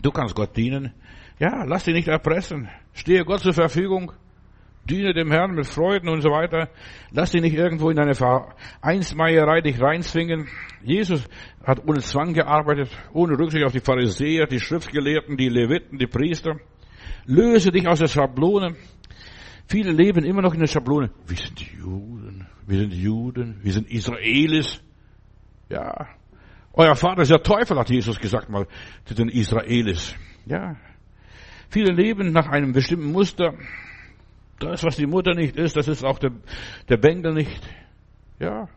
[0.02, 0.92] Du kannst Gott dienen.
[1.38, 2.68] Ja, lass dich nicht erpressen.
[2.92, 4.12] Stehe Gott zur Verfügung.
[4.88, 6.68] Diene dem Herrn mit Freuden und so weiter.
[7.10, 10.46] Lass dich nicht irgendwo in eine Vereinsmeierei dich reinzwingen.
[10.82, 11.26] Jesus
[11.64, 16.56] hat ohne Zwang gearbeitet, ohne Rücksicht auf die Pharisäer, die Schriftgelehrten, die Leviten, die Priester.
[17.24, 18.76] Löse dich aus der Schablone.
[19.66, 21.10] Viele leben immer noch in der Schablone.
[21.26, 24.82] Wir sind Juden, wir sind Juden, wir sind Israelis.
[25.70, 26.08] Ja.
[26.76, 28.66] Euer Vater ist der Teufel, hat Jesus gesagt mal
[29.04, 30.14] zu den Israelis.
[30.44, 30.76] Ja.
[31.70, 33.54] Viele leben nach einem bestimmten Muster.
[34.58, 36.32] Das, was die Mutter nicht ist, das ist auch der,
[36.88, 37.62] der Bengel nicht.
[38.40, 38.68] Ja.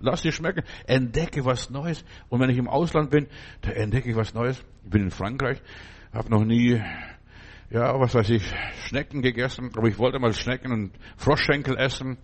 [0.00, 0.62] Lass dir schmecken.
[0.86, 2.04] Entdecke was Neues.
[2.28, 3.26] Und wenn ich im Ausland bin,
[3.60, 4.62] da entdecke ich was Neues.
[4.84, 5.60] Ich bin in Frankreich,
[6.12, 6.82] habe noch nie,
[7.70, 8.50] ja, was weiß ich,
[8.86, 9.70] Schnecken gegessen.
[9.76, 12.16] Aber ich wollte mal Schnecken und Froschschenkel essen.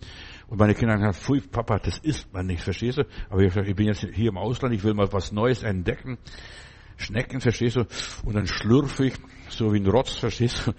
[0.53, 3.05] Und meine Kinder haben gesagt, pfui, Papa, das isst man nicht, verstehst du?
[3.31, 6.19] Aber ich gesagt, ich bin jetzt hier im Ausland, ich will mal was Neues entdecken.
[6.95, 7.87] Schnecken, verstehst du?
[8.23, 9.15] Und dann schlürfe ich
[9.49, 10.73] so wie ein Rotz, verstehst du?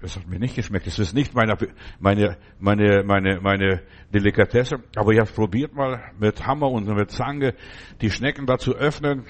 [0.00, 0.86] Das hat mir nicht geschmeckt.
[0.86, 1.56] Das ist nicht meine,
[1.98, 3.82] meine, meine, meine, meine
[4.14, 4.76] Delikatesse.
[4.94, 7.56] Aber ich habe probiert mal mit Hammer und mit Zange
[8.00, 9.24] die Schnecken da zu öffnen.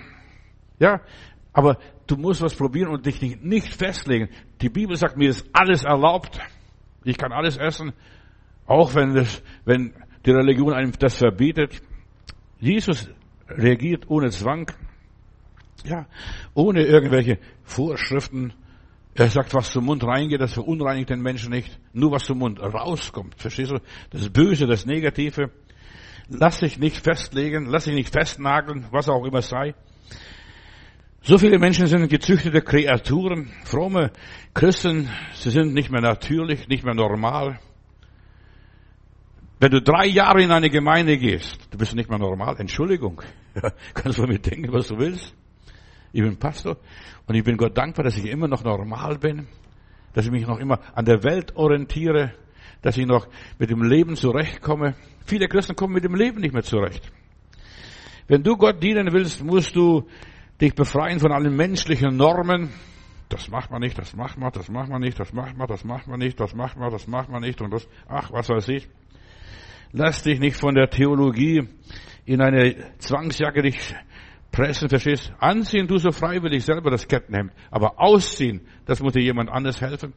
[0.79, 1.01] Ja,
[1.55, 4.29] aber du musst was probieren und dich nicht, nicht festlegen.
[4.61, 6.39] Die Bibel sagt mir, ist alles erlaubt.
[7.03, 7.95] Ich kann alles essen,
[8.71, 9.93] auch wenn das, wenn
[10.25, 11.83] die Religion einem das verbietet.
[12.61, 13.11] Jesus
[13.49, 14.71] reagiert ohne Zwang.
[15.85, 16.07] Ja,
[16.55, 18.53] ohne irgendwelche Vorschriften.
[19.15, 21.81] Er sagt, was zum Mund reingeht, das verunreinigt den Menschen nicht.
[21.93, 23.35] Nur was zum Mund rauskommt.
[23.39, 23.81] Verstehst du?
[24.11, 25.51] Das Böse, das Negative.
[26.29, 29.75] Lass dich nicht festlegen, lass dich nicht festnageln, was auch immer sei.
[31.23, 34.13] So viele Menschen sind gezüchtete Kreaturen, fromme
[34.55, 37.59] Christen, sie sind nicht mehr natürlich, nicht mehr normal.
[39.61, 42.57] Wenn du drei Jahre in eine Gemeinde gehst, du bist nicht mehr normal.
[42.59, 43.21] Entschuldigung.
[43.95, 45.35] kannst du mir denken, was du willst.
[46.13, 46.79] Ich bin Pastor
[47.27, 49.49] und ich bin Gott dankbar, dass ich immer noch normal bin,
[50.15, 52.33] dass ich mich noch immer an der Welt orientiere,
[52.81, 54.95] dass ich noch mit dem Leben zurechtkomme.
[55.27, 57.13] Viele Christen kommen mit dem Leben nicht mehr zurecht.
[58.29, 60.09] Wenn du Gott dienen willst, musst du
[60.59, 62.71] dich befreien von allen menschlichen Normen.
[63.29, 65.85] Das macht man nicht, das macht man, das macht man nicht, das macht man, das
[65.85, 68.67] macht man nicht, das macht man, das macht man nicht und das, ach, was weiß
[68.69, 68.89] ich.
[69.93, 71.69] Lass dich nicht von der Theologie
[72.25, 73.95] in eine Zwangsjacke dich
[74.53, 75.33] pressen, verstehst?
[75.39, 77.53] Anziehen du so freiwillig selber das Kettenhemd.
[77.71, 80.13] Aber ausziehen, das muss dir jemand anders helfen.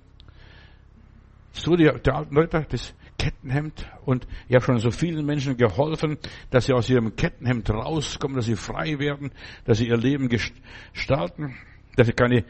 [1.54, 6.18] So die, der alten Leute, das Kettenhemd und ich habe schon so vielen Menschen geholfen,
[6.50, 9.32] dass sie aus ihrem Kettenhemd rauskommen, dass sie frei werden,
[9.66, 11.56] dass sie ihr Leben gestalten,
[11.96, 12.44] dass sie keine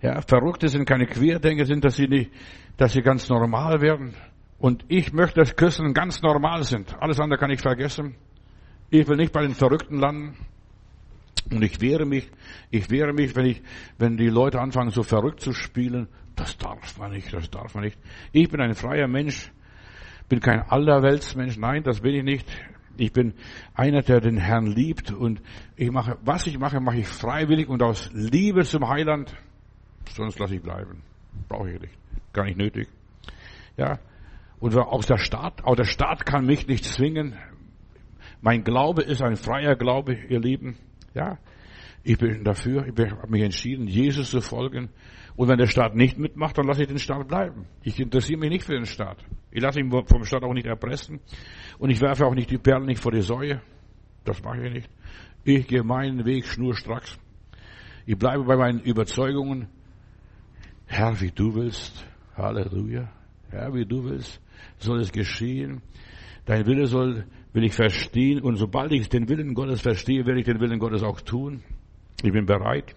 [0.00, 2.30] ja, Verrückte sind, keine Querdenker sind, dass sie nicht,
[2.76, 4.14] dass sie ganz normal werden.
[4.58, 6.96] Und ich möchte, dass Christen ganz normal sind.
[7.00, 8.16] Alles andere kann ich vergessen.
[8.90, 10.36] Ich will nicht bei den Verrückten landen.
[11.50, 12.28] Und ich wehre mich,
[12.70, 13.62] ich wehre mich, wenn ich,
[13.96, 16.08] wenn die Leute anfangen, so verrückt zu spielen.
[16.36, 17.98] Das darf man nicht, das darf man nicht.
[18.32, 19.50] Ich bin ein freier Mensch.
[20.28, 21.56] bin kein Allerweltsmensch.
[21.56, 22.46] Nein, das bin ich nicht.
[22.96, 23.34] Ich bin
[23.74, 25.40] einer, der den Herrn liebt und
[25.76, 29.32] ich mache, was ich mache, mache ich freiwillig und aus Liebe zum Heiland.
[30.10, 31.02] Sonst lasse ich bleiben.
[31.48, 31.94] Brauche ich nicht.
[32.32, 32.88] Gar nicht nötig.
[33.76, 34.00] Ja.
[34.60, 37.36] Und auch der Staat, auch der Staat kann mich nicht zwingen.
[38.40, 40.76] Mein Glaube ist ein freier Glaube, ihr Lieben.
[41.14, 41.38] Ja.
[42.02, 44.88] Ich bin dafür, ich habe mich entschieden, Jesus zu folgen.
[45.36, 47.66] Und wenn der Staat nicht mitmacht, dann lasse ich den Staat bleiben.
[47.82, 49.18] Ich interessiere mich nicht für den Staat.
[49.50, 51.20] Ich lasse ihn vom Staat auch nicht erpressen.
[51.78, 53.60] Und ich werfe auch nicht die Perlen nicht vor die Säue.
[54.24, 54.90] Das mache ich nicht.
[55.44, 57.18] Ich gehe meinen Weg schnurstracks.
[58.06, 59.68] Ich bleibe bei meinen Überzeugungen.
[60.86, 62.04] Herr, wie du willst.
[62.36, 63.08] Halleluja.
[63.50, 64.40] Herr, wie du willst,
[64.78, 65.82] soll es geschehen.
[66.44, 68.40] Dein Wille soll, will ich verstehen.
[68.40, 71.62] Und sobald ich den Willen Gottes verstehe, werde ich den Willen Gottes auch tun.
[72.22, 72.94] Ich bin bereit.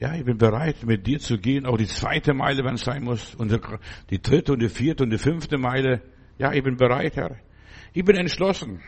[0.00, 3.04] Ja, ich bin bereit, mit dir zu gehen, auch die zweite Meile, wenn es sein
[3.04, 3.58] muss, und
[4.10, 6.02] die dritte und die vierte und die fünfte Meile.
[6.36, 7.36] Ja, ich bin bereit, Herr.
[7.92, 8.80] Ich bin entschlossen.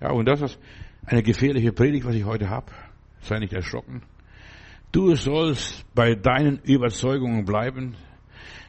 [0.00, 0.58] Ja, und das ist
[1.06, 2.72] eine gefährliche Predigt, was ich heute habe.
[3.20, 4.02] Sei nicht erschrocken.
[4.90, 7.94] Du sollst bei deinen Überzeugungen bleiben.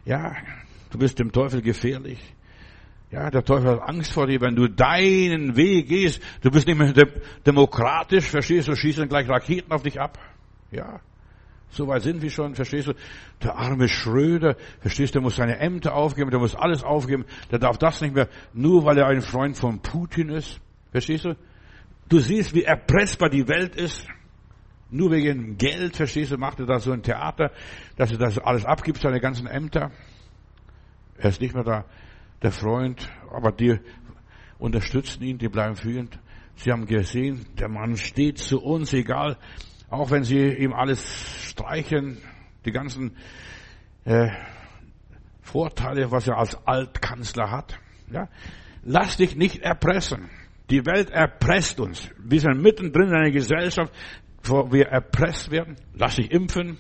[0.06, 0.36] Ja,
[0.92, 2.20] du bist dem Teufel gefährlich.
[3.12, 6.22] Ja, der Teufel hat Angst vor dir, wenn du deinen Weg gehst.
[6.42, 6.94] Du bist nicht mehr
[7.46, 10.20] demokratisch, verstehst du, schießen gleich Raketen auf dich ab.
[10.72, 11.00] Ja,
[11.72, 12.94] so weit sind wir schon, verstehst du?
[13.44, 17.60] Der arme Schröder, verstehst du, der muss seine Ämter aufgeben, der muss alles aufgeben, der
[17.60, 20.60] darf das nicht mehr, nur weil er ein Freund von Putin ist.
[20.92, 21.36] Verstehst du?
[22.10, 24.08] Du siehst, wie erpressbar die Welt ist.
[24.90, 27.52] Nur wegen Geld, verstehst du, macht er da so ein Theater,
[27.96, 29.92] dass er das alles abgibt, seine ganzen Ämter.
[31.20, 31.86] Er ist nicht mehr da,
[32.42, 33.78] der Freund, aber die
[34.58, 36.18] unterstützen ihn, die bleiben führend.
[36.56, 39.38] Sie haben gesehen, der Mann steht zu uns, egal
[39.90, 42.18] auch wenn sie ihm alles streichen,
[42.66, 43.18] die ganzen
[44.06, 44.30] äh,
[45.42, 47.80] Vorteile, was er als Altkanzler hat.
[48.12, 48.30] Ja?
[48.84, 50.30] Lass dich nicht erpressen.
[50.70, 52.10] Die Welt erpresst uns.
[52.20, 53.92] Wir sind mittendrin in einer Gesellschaft,
[54.44, 55.76] wo wir erpresst werden.
[55.94, 56.78] Lass dich impfen.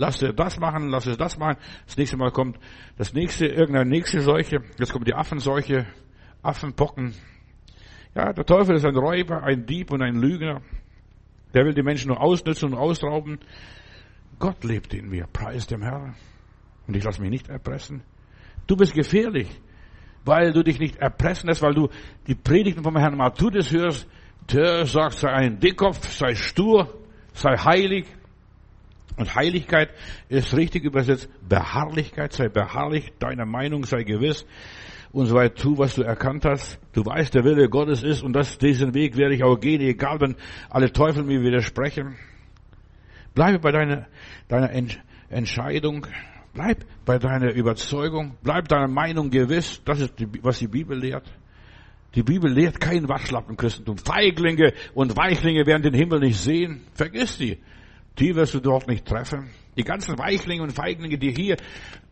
[0.00, 1.58] Lass dir das machen, lass dir das machen.
[1.84, 2.58] Das nächste Mal kommt
[2.96, 4.62] das nächste, irgendeine nächste Seuche.
[4.78, 5.86] Jetzt kommt die Affenseuche,
[6.40, 7.12] Affenpocken.
[8.14, 10.62] Ja, der Teufel ist ein Räuber, ein Dieb und ein Lügner.
[11.52, 13.40] Der will die Menschen nur ausnützen und ausrauben.
[14.38, 16.14] Gott lebt in mir, preis dem Herrn.
[16.86, 18.02] Und ich lasse mich nicht erpressen.
[18.66, 19.50] Du bist gefährlich,
[20.24, 21.90] weil du dich nicht erpressen lässt, weil du
[22.26, 24.08] die Predigten vom Herrn Matthäus hörst.
[24.50, 26.88] Der sagt, sei ein Dickkopf, sei stur,
[27.34, 28.06] sei heilig.
[29.20, 29.90] Und Heiligkeit
[30.30, 34.46] ist richtig übersetzt Beharrlichkeit, sei beharrlich, deiner Meinung sei gewiss
[35.12, 35.56] und so weiter.
[35.56, 36.78] Tu, was du erkannt hast.
[36.94, 40.22] Du weißt, der Wille Gottes ist und das, diesen Weg werde ich auch gehen, egal
[40.22, 40.36] wenn
[40.70, 42.16] alle Teufel mir widersprechen.
[43.34, 44.06] Bleibe bei deiner,
[44.48, 44.70] deiner
[45.28, 46.06] Entscheidung.
[46.54, 48.38] Bleib bei deiner Überzeugung.
[48.42, 49.82] Bleib deiner Meinung gewiss.
[49.84, 51.30] Das ist, die, was die Bibel lehrt.
[52.14, 53.98] Die Bibel lehrt kein Waschlappenchristen.
[53.98, 56.86] Feiglinge und Weichlinge werden den Himmel nicht sehen.
[56.94, 57.58] Vergiss die.
[58.18, 59.50] Die wirst du dort nicht treffen.
[59.76, 61.56] Die ganzen Weichlinge und Feiglinge, die hier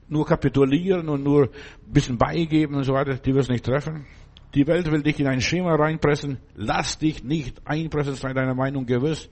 [0.08, 4.06] nur kapitulieren und nur ein bisschen beigeben und so weiter, die wirst nicht treffen.
[4.54, 6.38] Die Welt will dich in ein Schema reinpressen.
[6.54, 9.28] Lass dich nicht einpressen, sei deiner Meinung gewiss.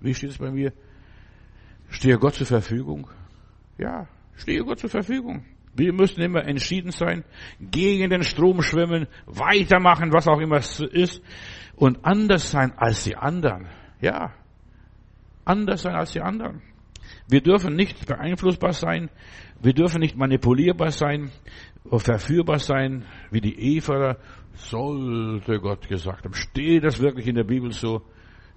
[0.00, 0.72] Wie steht es bei mir?
[1.88, 3.08] Stehe Gott zur Verfügung?
[3.78, 5.44] Ja, stehe Gott zur Verfügung.
[5.74, 7.24] Wir müssen immer entschieden sein,
[7.60, 11.22] gegen den Strom schwimmen, weitermachen, was auch immer es ist,
[11.76, 13.68] und anders sein als die anderen.
[14.00, 14.34] Ja,
[15.48, 16.62] anders sein als die anderen.
[17.28, 19.10] Wir dürfen nicht beeinflussbar sein.
[19.60, 21.30] Wir dürfen nicht manipulierbar sein,
[21.90, 24.16] verführbar sein, wie die Eva
[24.54, 26.34] sollte Gott gesagt haben.
[26.34, 28.02] Steht das wirklich in der Bibel so?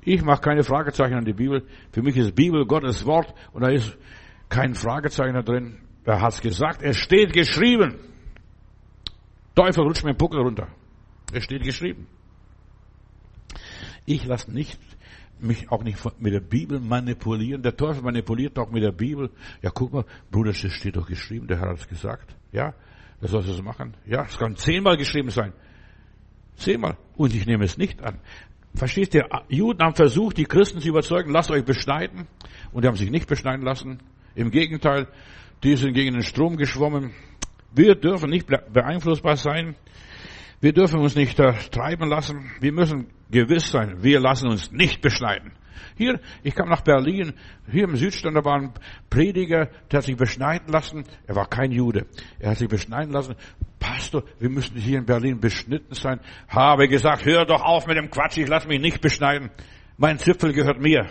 [0.03, 1.65] Ich mache keine Fragezeichen an die Bibel.
[1.91, 3.97] Für mich ist Bibel Gottes Wort und da ist
[4.49, 5.77] kein Fragezeichen da drin.
[6.05, 6.81] Er hat's gesagt.
[6.81, 7.99] Es steht geschrieben.
[9.55, 10.67] Teufel rutscht mir den Puckel runter.
[11.31, 12.07] Es steht geschrieben.
[14.05, 14.79] Ich lasse nicht
[15.41, 17.61] mich auch nicht mit der Bibel manipulieren.
[17.61, 19.29] Der Teufel manipuliert auch mit der Bibel.
[19.61, 22.35] Ja, guck mal, Bruder, das steht doch geschrieben, der Herr hat es gesagt.
[22.51, 22.73] Ja,
[23.19, 23.95] das sollst du machen.
[24.05, 25.53] Ja, es kann zehnmal geschrieben sein.
[26.55, 26.97] Zehnmal.
[27.15, 28.19] Und ich nehme es nicht an.
[28.73, 32.27] Verstehst du, Juden haben versucht, die Christen zu überzeugen, lasst euch beschneiden.
[32.71, 33.99] Und die haben sich nicht beschneiden lassen.
[34.35, 35.07] Im Gegenteil,
[35.63, 37.11] die sind gegen den Strom geschwommen.
[37.73, 39.75] Wir dürfen nicht beeinflussbar sein.
[40.61, 42.51] Wir dürfen uns nicht äh, treiben lassen.
[42.59, 45.53] Wir müssen gewiss sein, wir lassen uns nicht beschneiden.
[45.97, 47.33] Hier, ich kam nach Berlin,
[47.69, 48.73] hier im Südstand, da war ein
[49.09, 51.03] Prediger, der hat sich beschneiden lassen.
[51.27, 52.05] Er war kein Jude.
[52.39, 53.35] Er hat sich beschneiden lassen.
[53.79, 56.19] Pastor, wir müssen hier in Berlin beschnitten sein.
[56.47, 59.49] Habe gesagt, hör doch auf mit dem Quatsch, ich lasse mich nicht beschneiden.
[59.97, 61.09] Mein Zipfel gehört mir.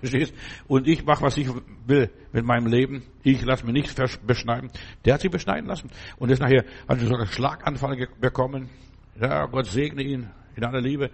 [0.00, 0.34] Verstehst?
[0.66, 1.48] Und ich mache, was ich
[1.86, 3.02] will mit meinem Leben.
[3.22, 4.70] Ich lasse mich nicht beschneiden.
[5.04, 5.90] Der hat sich beschneiden lassen.
[6.18, 8.68] Und ist nachher, hat sogar einen Schlaganfall bekommen.
[9.20, 11.10] Ja, Gott segne ihn in aller Liebe.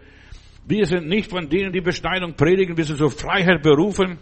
[0.67, 4.19] Wir sind nicht von denen, die Beschneidung predigen, wir sind zur Freiheit berufen.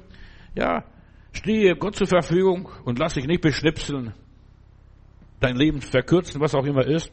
[0.54, 0.84] Ja,
[1.32, 4.12] stehe Gott zur Verfügung und lass dich nicht beschnipseln.
[5.40, 7.12] Dein Leben verkürzen, was auch immer ist.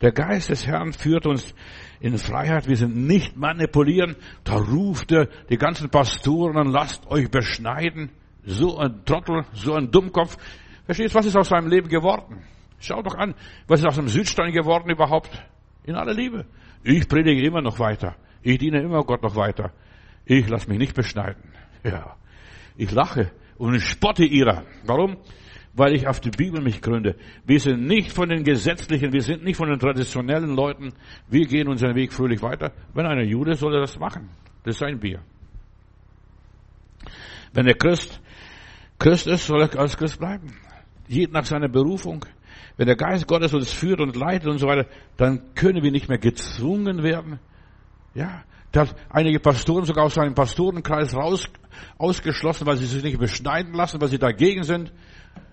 [0.00, 1.54] Der Geist des Herrn führt uns
[2.00, 2.66] in Freiheit.
[2.66, 4.16] Wir sind nicht manipulieren.
[4.44, 8.10] Da ruft er die ganzen Pastoren an, lasst euch beschneiden.
[8.44, 10.36] So ein Trottel, so ein Dummkopf.
[10.86, 12.42] Verstehst, was ist aus seinem Leben geworden?
[12.78, 13.34] Schau doch an,
[13.66, 15.30] was ist aus dem Südstein geworden überhaupt?
[15.84, 16.46] In aller Liebe.
[16.82, 18.16] Ich predige immer noch weiter.
[18.42, 19.72] Ich diene immer Gott noch weiter.
[20.24, 21.52] Ich lasse mich nicht beschneiden.
[21.84, 22.16] Ja.
[22.76, 24.64] Ich lache und spotte ihrer.
[24.84, 25.18] Warum?
[25.74, 27.16] Weil ich auf die Bibel mich gründe.
[27.46, 30.92] Wir sind nicht von den Gesetzlichen, wir sind nicht von den traditionellen Leuten.
[31.28, 32.72] Wir gehen unseren Weg fröhlich weiter.
[32.94, 34.28] Wenn einer Jude soll er das machen.
[34.64, 35.20] Das ist sein Bier.
[37.52, 38.20] Wenn der Christ
[39.00, 40.52] Christ ist, soll er als Christ bleiben.
[41.08, 42.24] Jeden nach seiner Berufung.
[42.76, 46.08] Wenn der Geist Gottes uns führt und leitet und so weiter, dann können wir nicht
[46.08, 47.40] mehr gezwungen werden.
[48.14, 51.48] Ja, da hat einige Pastoren sogar aus seinem Pastorenkreis raus,
[51.96, 54.92] ausgeschlossen, weil sie sich nicht beschneiden lassen, weil sie dagegen sind.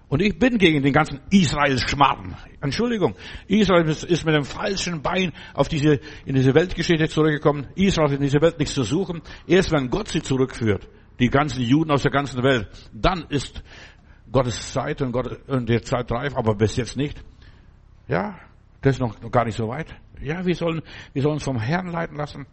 [0.10, 2.36] Und ich bin gegen den ganzen Israel-Schmarrn.
[2.62, 3.16] Entschuldigung.
[3.48, 7.68] Israel ist mit dem falschen Bein auf diese, in diese Weltgeschichte zurückgekommen.
[7.76, 9.22] Israel hat in dieser Welt nichts zu suchen.
[9.48, 10.88] Erst wenn Gott sie zurückführt,
[11.20, 13.62] die ganzen Juden aus der ganzen Welt, dann ist
[14.32, 17.22] Gottes Zeit und, Gott, und der Zeit reif, aber bis jetzt nicht.
[18.08, 18.40] Ja,
[18.82, 19.94] das ist noch gar nicht so weit.
[20.22, 20.82] Ja, wir sollen,
[21.14, 22.46] wir sollen uns vom Herrn leiten lassen.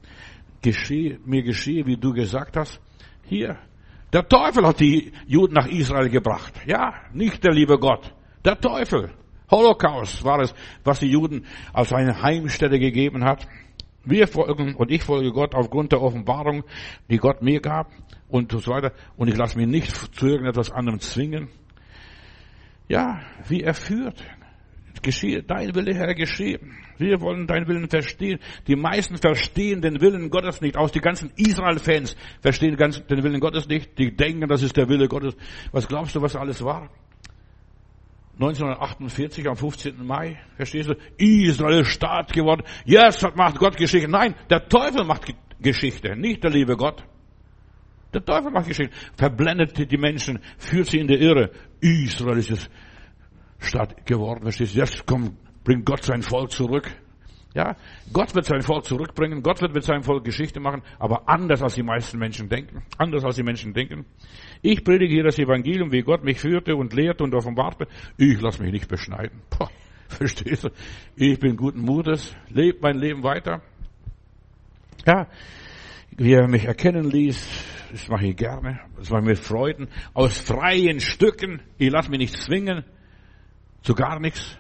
[0.60, 2.80] Geschehe, mir geschehe, wie du gesagt hast.
[3.24, 3.58] Hier,
[4.14, 6.54] der Teufel hat die Juden nach Israel gebracht.
[6.66, 8.14] Ja, nicht der liebe Gott.
[8.44, 9.10] Der Teufel.
[9.50, 10.54] Holocaust war es,
[10.84, 13.48] was die Juden als eine Heimstätte gegeben hat.
[14.04, 16.62] Wir folgen und ich folge Gott aufgrund der Offenbarung,
[17.10, 17.90] die Gott mir gab
[18.28, 18.92] und so weiter.
[19.16, 21.48] Und ich lasse mich nicht zu irgendetwas anderem zwingen.
[22.86, 24.22] Ja, wie er führt
[25.04, 26.58] geschehe, dein Wille, Herr, geschehe.
[26.98, 28.40] Wir wollen deinen Willen verstehen.
[28.66, 30.76] Die meisten verstehen den Willen Gottes nicht.
[30.76, 33.96] Aus die ganzen Israel-Fans verstehen den Willen Gottes nicht.
[33.98, 35.36] Die denken, das ist der Wille Gottes.
[35.70, 36.90] Was glaubst du, was alles war?
[38.34, 40.04] 1948 am 15.
[40.04, 40.96] Mai, verstehst du?
[41.18, 42.62] Israel ist Staat geworden.
[42.84, 44.10] Jetzt yes, macht Gott Geschichte.
[44.10, 47.04] Nein, der Teufel macht Geschichte, nicht der liebe Gott.
[48.12, 48.94] Der Teufel macht Geschichte.
[49.16, 51.50] Verblendet die Menschen, führt sie in die Irre.
[51.80, 52.70] Israel ist es
[53.58, 54.42] Stadt geworden.
[54.42, 54.78] Verstehst du?
[54.78, 55.32] Jetzt kommt,
[55.64, 56.90] bringt Gott sein Volk zurück.
[57.54, 57.76] Ja,
[58.12, 59.40] Gott wird sein Volk zurückbringen.
[59.40, 62.82] Gott wird mit seinem Volk Geschichte machen, aber anders als die meisten Menschen denken.
[62.98, 64.06] Anders als die Menschen denken.
[64.60, 67.86] Ich predige hier das Evangelium, wie Gott mich führte und lehrte und offenbarte.
[68.16, 69.40] Ich lasse mich nicht beschneiden.
[69.50, 69.68] Poh,
[70.08, 70.70] verstehst du?
[71.14, 73.62] Ich bin guten Mutes, lebe mein Leben weiter.
[75.06, 75.28] Ja,
[76.16, 77.48] wie er mich erkennen ließ,
[77.92, 81.62] das mache ich gerne, das mache ich mit Freuden, aus freien Stücken.
[81.78, 82.84] Ich lasse mich nicht zwingen
[83.84, 84.58] zu gar nichts,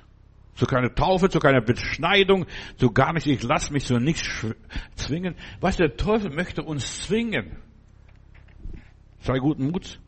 [0.54, 2.46] zu keiner Taufe, zu keiner Beschneidung,
[2.76, 3.26] zu gar nichts.
[3.26, 4.46] Ich lasse mich zu nichts
[4.94, 5.34] zwingen.
[5.60, 7.56] Was der Teufel möchte uns zwingen.
[9.20, 9.98] Sei guten Muts.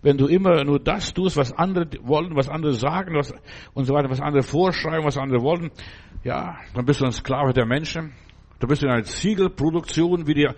[0.00, 3.34] Wenn du immer nur das tust, was andere wollen, was andere sagen, was,
[3.74, 5.70] und so weiter, was andere vorschreiben, was andere wollen,
[6.22, 8.12] ja, dann bist du ein Sklave der Menschen.
[8.60, 10.48] Du bist in einer Ziegelproduktion, wie die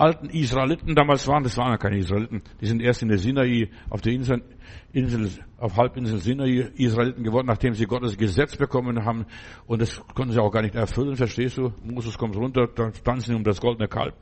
[0.00, 1.42] alten Israeliten damals waren.
[1.42, 2.42] Das waren ja keine Israeliten.
[2.60, 4.42] Die sind erst in der Sinai auf der Insel
[4.92, 9.26] Insel, auf Halbinsel Sinai Israeliten geworden, nachdem sie Gottes Gesetz bekommen haben.
[9.66, 11.72] Und das konnten sie auch gar nicht erfüllen, verstehst du?
[11.82, 14.14] Moses kommt runter, dann tanzen sie um das goldene Kalb.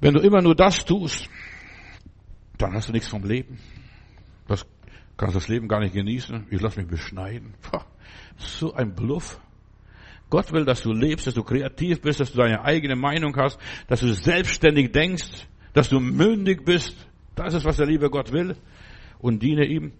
[0.00, 1.28] Wenn du immer nur das tust,
[2.58, 3.58] dann hast du nichts vom Leben.
[4.48, 4.66] Das
[5.16, 6.48] kannst das Leben gar nicht genießen.
[6.50, 7.54] Ich lass mich beschneiden.
[8.36, 9.40] So ein Bluff.
[10.34, 13.56] Gott will, dass du lebst, dass du kreativ bist, dass du deine eigene Meinung hast,
[13.86, 16.96] dass du selbstständig denkst, dass du mündig bist.
[17.36, 18.56] Das ist, was der liebe Gott will
[19.20, 19.92] und diene ihm.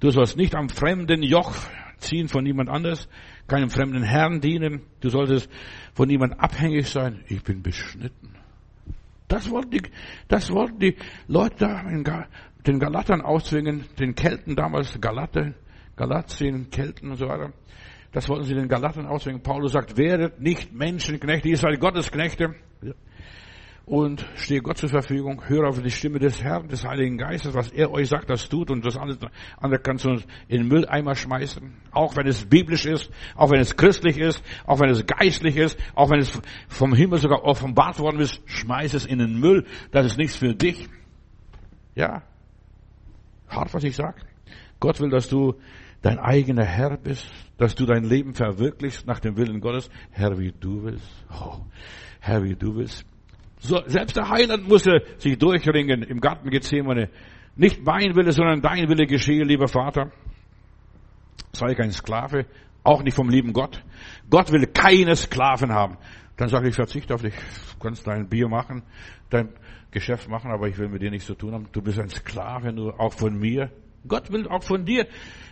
[0.00, 1.54] Du sollst nicht am fremden Joch
[1.98, 3.06] ziehen von niemand anders,
[3.46, 4.80] keinem fremden Herrn dienen.
[5.00, 5.50] Du solltest
[5.92, 7.22] von niemand abhängig sein.
[7.28, 8.34] Ich bin beschnitten.
[9.28, 9.82] Das wollten die,
[10.26, 10.96] das wollten die
[11.28, 11.68] Leute
[12.66, 15.54] den Galatern auszwingen, den Kelten damals, Galate,
[15.96, 17.52] Galatien, Kelten und so weiter.
[18.12, 19.42] Das wollten sie den Galatern auszwingen.
[19.42, 22.54] Paulus sagt, werdet nicht Menschenknechte, ihr seid Gottesknechte
[23.84, 27.72] und stehe Gott zur Verfügung, höre auf die Stimme des Herrn, des Heiligen Geistes, was
[27.72, 29.30] er euch sagt, das tut und das andere,
[29.82, 34.18] kannst du in den Mülleimer schmeißen, auch wenn es biblisch ist, auch wenn es christlich
[34.18, 38.40] ist, auch wenn es geistlich ist, auch wenn es vom Himmel sogar offenbart worden ist,
[38.44, 40.88] schmeiß es in den Müll, das ist nichts für dich.
[41.94, 42.22] Ja,
[43.48, 44.20] hart, was ich sage.
[44.78, 45.54] Gott will, dass du
[46.02, 47.26] dein eigener Herr bist,
[47.56, 49.88] dass du dein Leben verwirklichst nach dem Willen Gottes.
[50.10, 51.08] Herr, wie du willst.
[51.30, 51.60] Oh,
[52.20, 53.06] Herr, wie du willst.
[53.58, 57.08] So, selbst der Heiland musste sich durchringen im Garten Gethsemane.
[57.54, 60.10] Nicht mein Wille, sondern dein Wille geschehe, lieber Vater.
[61.52, 62.46] Sei kein Sklave,
[62.82, 63.84] auch nicht vom lieben Gott.
[64.28, 65.96] Gott will keine Sklaven haben.
[66.36, 67.34] Dann sage ich, verzichte auf dich.
[67.34, 68.82] Du kannst dein Bier machen,
[69.30, 69.50] dein
[69.92, 71.68] Geschäft machen, aber ich will mit dir nichts zu tun haben.
[71.70, 73.70] Du bist ein Sklave, nur auch von mir.
[74.06, 75.06] Gott will auch von dir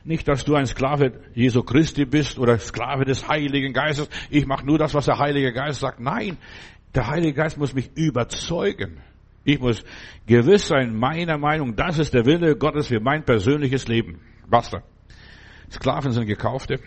[0.05, 4.09] nicht, dass du ein Sklave Jesu Christi bist oder Sklave des Heiligen Geistes.
[4.31, 6.01] Ich mache nur das, was der Heilige Geist sagt.
[6.01, 6.39] Nein,
[6.95, 9.01] der Heilige Geist muss mich überzeugen.
[9.45, 9.85] Ich muss
[10.27, 14.21] gewiss sein, meiner Meinung, das ist der Wille Gottes für mein persönliches Leben.
[14.49, 14.83] Basta.
[15.71, 16.81] Sklaven sind gekaufte.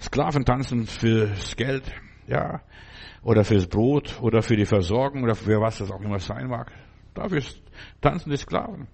[0.00, 1.84] Sklaven tanzen fürs Geld,
[2.26, 2.62] ja,
[3.22, 6.72] oder fürs Brot, oder für die Versorgung, oder für was das auch immer sein mag.
[7.14, 7.42] Dafür
[8.00, 8.88] tanzen die Sklaven.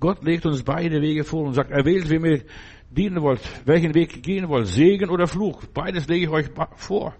[0.00, 2.42] Gott legt uns beide Wege vor und sagt, erwählt, wem ihr
[2.90, 5.66] dienen wollt, welchen Weg gehen wollt, Segen oder Fluch.
[5.66, 6.46] Beides lege ich euch
[6.76, 7.14] vor.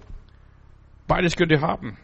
[1.06, 1.98] Beides könnt ihr haben.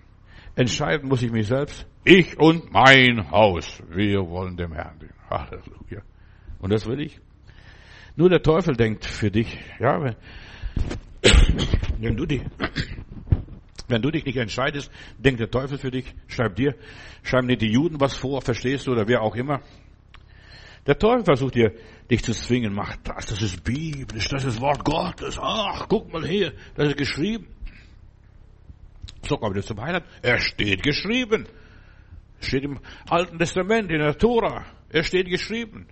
[0.55, 1.87] Entscheiden muss ich mich selbst.
[2.05, 3.83] Ich und mein Haus.
[3.89, 5.13] Wir wollen dem Herrn dienen.
[5.31, 6.03] Halleluja.
[6.61, 7.21] Und das will ich.
[8.15, 10.17] Nur der Teufel denkt für dich, ja, wenn,
[11.99, 12.43] wenn du dich,
[13.89, 16.75] wenn du dich nicht entscheidest, denkt der Teufel für dich, schreib dir,
[17.23, 19.61] schreiben dir die Juden was vor, verstehst du, oder wer auch immer.
[20.87, 21.73] Der Teufel versucht dir,
[22.11, 26.27] dich zu zwingen, mach das, das ist biblisch, das ist Wort Gottes, ach, guck mal
[26.27, 27.49] hier, das ist geschrieben.
[29.23, 30.07] So kommt es zum Heiland.
[30.23, 31.49] Er steht geschrieben.
[32.41, 32.79] Steht im
[33.09, 34.65] Alten Testament, in der Tora.
[34.91, 35.87] Er steht geschrieben.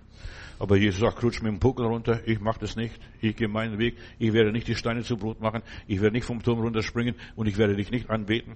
[0.57, 3.77] Aber Jesus sagt, rutsch mit dem Puckel runter, ich mache das nicht, ich gehe meinen
[3.77, 7.15] Weg, ich werde nicht die Steine zu Brot machen, ich werde nicht vom Turm runterspringen
[7.35, 8.55] und ich werde dich nicht anbeten.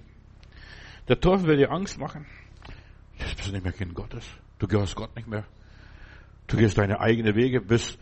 [1.08, 2.24] Der Teufel will dir Angst machen.
[3.18, 4.26] Jetzt bist du nicht mehr Kind Gottes.
[4.58, 5.44] Du gehörst Gott nicht mehr.
[6.50, 7.96] Du gehst deine eigenen Wege, bist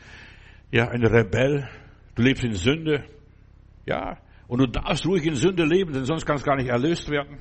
[0.70, 1.68] ja ein Rebell.
[2.14, 3.04] Du lebst in Sünde.
[3.84, 7.10] Ja, und du darfst ruhig in Sünde leben, denn sonst kannst du gar nicht erlöst
[7.10, 7.38] werden.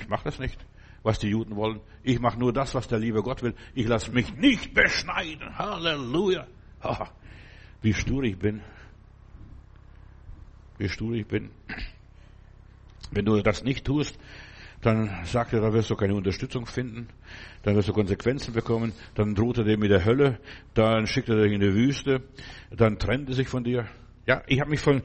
[0.00, 0.58] Ich mache das nicht,
[1.04, 1.80] was die Juden wollen.
[2.02, 3.54] Ich mache nur das, was der liebe Gott will.
[3.74, 5.56] Ich lasse mich nicht beschneiden.
[5.56, 6.46] Halleluja.
[6.82, 7.08] Ha,
[7.82, 8.62] wie stur ich bin.
[10.78, 11.50] Wie stur ich bin.
[13.12, 14.18] Wenn du das nicht tust,
[14.86, 17.08] dann sagt er, da wirst du keine Unterstützung finden,
[17.64, 20.38] dann wirst du Konsequenzen bekommen, dann droht er dir mit der Hölle,
[20.74, 22.22] dann schickt er dich in die Wüste,
[22.70, 23.88] dann trennt er sich von dir.
[24.26, 25.02] Ja, ich habe mich von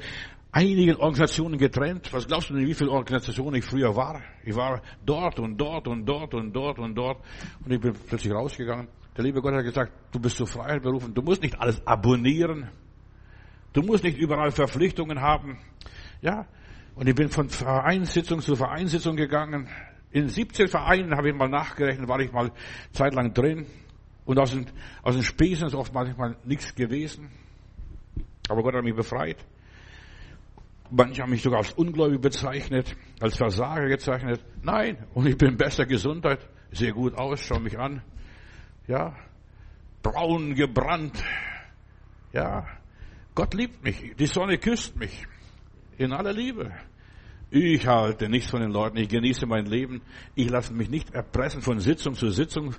[0.52, 2.14] einigen Organisationen getrennt.
[2.14, 4.22] Was glaubst du denn, wie viele Organisationen ich früher war?
[4.44, 7.18] Ich war dort und dort und dort und dort und dort
[7.66, 8.88] und ich bin plötzlich rausgegangen.
[9.18, 12.70] Der liebe Gott hat gesagt, du bist zur Freiheit berufen, du musst nicht alles abonnieren.
[13.74, 15.58] Du musst nicht überall Verpflichtungen haben.
[16.22, 16.46] Ja,
[16.96, 19.68] und ich bin von Vereinssitzung zu Vereinssitzung gegangen.
[20.12, 22.52] In 17 Vereinen habe ich mal nachgerechnet, war ich mal
[22.92, 23.66] zeitlang drin.
[24.26, 24.68] Und aus den,
[25.02, 27.30] aus den Spesen ist oft manchmal nichts gewesen.
[28.50, 29.38] Aber Gott hat mich befreit.
[30.90, 34.44] Manche haben mich sogar als ungläubig bezeichnet, als Versager gezeichnet.
[34.62, 38.04] Nein, und ich bin bester Gesundheit, sehe gut aus, schau mich an.
[38.88, 39.16] Ja,
[40.04, 41.24] braun gebrannt.
[42.34, 42.68] Ja,
[43.34, 45.26] Gott liebt mich, die Sonne küsst mich.
[46.02, 46.72] In aller Liebe.
[47.52, 50.02] Ich halte nichts von den Leuten, ich genieße mein Leben.
[50.34, 52.74] Ich lasse mich nicht erpressen von Sitzung zu Sitzung,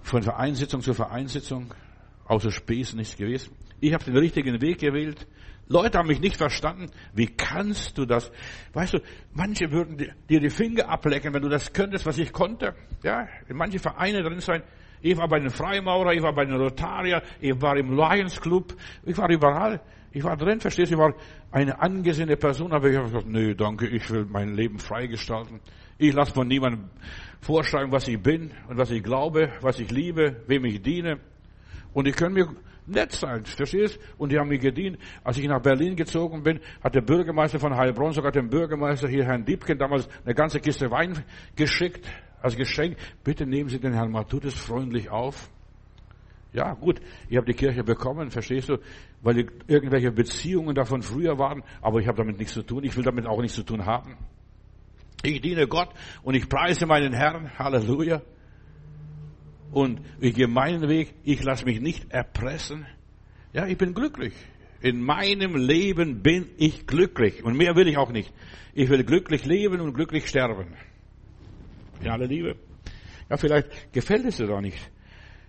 [0.00, 1.74] von Vereinssitzung zu Vereinssitzung.
[2.26, 3.56] Außer Späßen nichts gewesen.
[3.80, 5.26] Ich habe den richtigen Weg gewählt.
[5.66, 6.86] Leute haben mich nicht verstanden.
[7.14, 8.30] Wie kannst du das?
[8.74, 8.98] Weißt du,
[9.32, 9.96] manche würden
[10.28, 12.76] dir die Finger ablecken, wenn du das könntest, was ich konnte.
[13.02, 14.62] Ja, in manche Vereine drin sein.
[15.02, 18.76] Ich war bei den Freimaurer, ich war bei den Rotarier, ich war im Lions Club,
[19.04, 19.80] ich war überall.
[20.12, 21.14] Ich war drin, verstehst du, ich war
[21.52, 25.60] eine angesehene Person, aber ich habe gesagt, nö, danke, ich will mein Leben freigestalten.
[25.98, 26.90] Ich lasse von niemandem
[27.40, 31.20] vorschreiben, was ich bin und was ich glaube, was ich liebe, wem ich diene.
[31.92, 32.48] Und ich kann mir
[32.86, 33.98] nett sein, verstehst?
[34.18, 34.98] Und die haben mir gedient.
[35.22, 39.24] Als ich nach Berlin gezogen bin, hat der Bürgermeister von Heilbronn sogar dem Bürgermeister hier,
[39.24, 42.04] Herrn Diebken, damals eine ganze Kiste Wein geschickt,
[42.42, 42.96] als Geschenk.
[43.22, 45.50] Bitte nehmen Sie den Herrn Matutis freundlich auf.
[46.52, 48.78] Ja, gut, ich habe die Kirche bekommen, verstehst du,
[49.22, 52.82] weil irgendwelche Beziehungen davon früher waren, aber ich habe damit nichts zu tun.
[52.82, 54.16] Ich will damit auch nichts zu tun haben.
[55.22, 55.90] Ich diene Gott
[56.22, 57.56] und ich preise meinen Herrn.
[57.58, 58.22] Halleluja
[59.70, 62.86] und ich gehe meinen Weg, ich lasse mich nicht erpressen.
[63.52, 64.34] Ja, ich bin glücklich.
[64.80, 68.32] In meinem Leben bin ich glücklich und mehr will ich auch nicht.
[68.72, 70.74] Ich will glücklich leben und glücklich sterben.
[72.02, 72.56] Ja, alle Liebe.
[73.28, 74.90] Ja, vielleicht gefällt es dir doch nicht.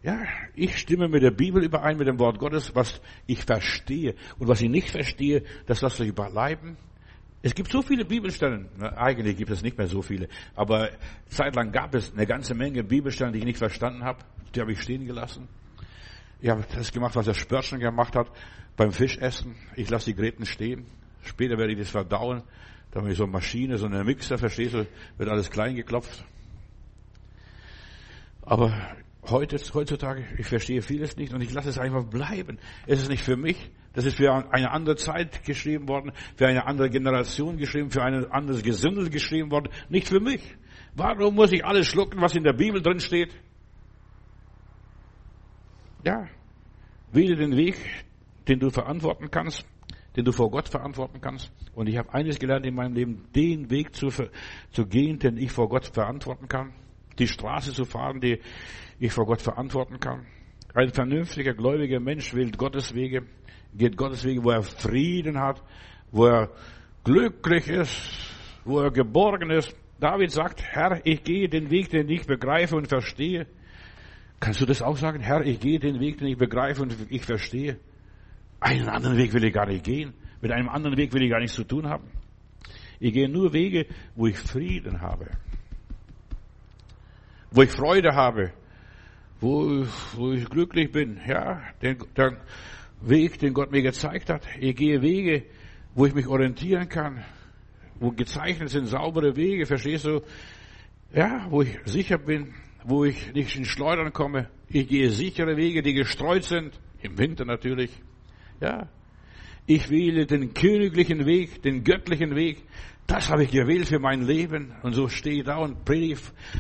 [0.03, 0.19] Ja,
[0.55, 4.15] ich stimme mit der Bibel überein, mit dem Wort Gottes, was ich verstehe.
[4.39, 6.77] Und was ich nicht verstehe, das lasse ich überleiben.
[7.43, 10.89] Es gibt so viele Bibelstellen, eigentlich gibt es nicht mehr so viele, aber
[11.27, 14.19] zeitlang gab es eine ganze Menge Bibelstellen, die ich nicht verstanden habe.
[14.53, 15.47] Die habe ich stehen gelassen.
[16.39, 18.27] Ich habe das gemacht, was der Spörtchen gemacht hat
[18.77, 19.55] beim Fischessen.
[19.75, 20.85] Ich lasse die Gräten stehen.
[21.23, 22.43] Später werde ich das verdauen.
[22.91, 24.87] Da habe ich so eine Maschine, so eine Mixer, verstehst du,
[25.17, 26.25] wird alles klein geklopft.
[28.41, 28.73] Aber
[29.30, 32.59] heute, heutzutage, ich verstehe vieles nicht und ich lasse es einfach bleiben.
[32.88, 33.72] Es ist nicht für mich.
[33.93, 38.32] Das ist für eine andere Zeit geschrieben worden, für eine andere Generation geschrieben, für ein
[38.32, 39.69] anderes Gesindel geschrieben worden.
[39.89, 40.41] Nicht für mich.
[40.95, 43.34] Warum muss ich alles schlucken, was in der Bibel drin steht?
[46.05, 46.28] Ja,
[47.11, 47.76] wähle den Weg,
[48.47, 49.65] den du verantworten kannst,
[50.15, 51.51] den du vor Gott verantworten kannst.
[51.76, 55.51] Und ich habe eines gelernt in meinem Leben, den Weg zu, zu gehen, den ich
[55.51, 56.74] vor Gott verantworten kann.
[57.20, 58.39] Die Straße zu fahren, die
[58.99, 60.26] ich vor Gott verantworten kann.
[60.74, 63.24] Ein vernünftiger, gläubiger Mensch wählt Gottes Wege,
[63.74, 65.62] geht Gottes Wege, wo er Frieden hat,
[66.12, 66.49] wo er
[67.03, 68.34] glücklich ist,
[68.64, 69.76] wo er geborgen ist.
[69.99, 73.47] David sagt, Herr, ich gehe den Weg, den ich begreife und verstehe.
[74.39, 75.20] Kannst du das auch sagen?
[75.20, 77.78] Herr, ich gehe den Weg, den ich begreife und ich verstehe.
[78.59, 80.14] Einen anderen Weg will ich gar nicht gehen.
[80.41, 82.09] Mit einem anderen Weg will ich gar nichts zu tun haben.
[82.99, 85.30] Ich gehe nur Wege, wo ich Frieden habe.
[87.51, 88.53] Wo ich Freude habe.
[89.41, 89.85] Wo,
[90.15, 91.19] wo ich glücklich bin.
[91.27, 92.37] Ja, den, der
[93.01, 94.47] Weg, den Gott mir gezeigt hat.
[94.59, 95.43] Ich gehe Wege,
[95.93, 97.25] wo ich mich orientieren kann.
[97.99, 100.21] Wo gezeichnet sind saubere Wege, verstehst du?
[101.13, 102.53] Ja, wo ich sicher bin,
[102.85, 104.49] wo ich nicht in Schleudern komme.
[104.69, 106.79] Ich gehe sichere Wege, die gestreut sind.
[107.01, 107.91] Im Winter natürlich.
[108.61, 108.87] Ja.
[109.65, 112.63] Ich wähle den königlichen Weg, den göttlichen Weg.
[113.07, 114.73] Das habe ich gewählt für mein Leben.
[114.83, 116.17] Und so stehe ich da und predige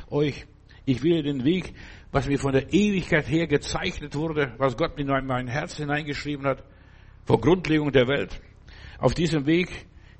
[0.09, 0.45] euch.
[0.91, 1.73] Ich wähle den Weg,
[2.11, 6.65] was mir von der Ewigkeit her gezeichnet wurde, was Gott in mein Herz hineingeschrieben hat,
[7.23, 8.41] vor Grundlegung der Welt.
[8.99, 9.69] Auf diesem Weg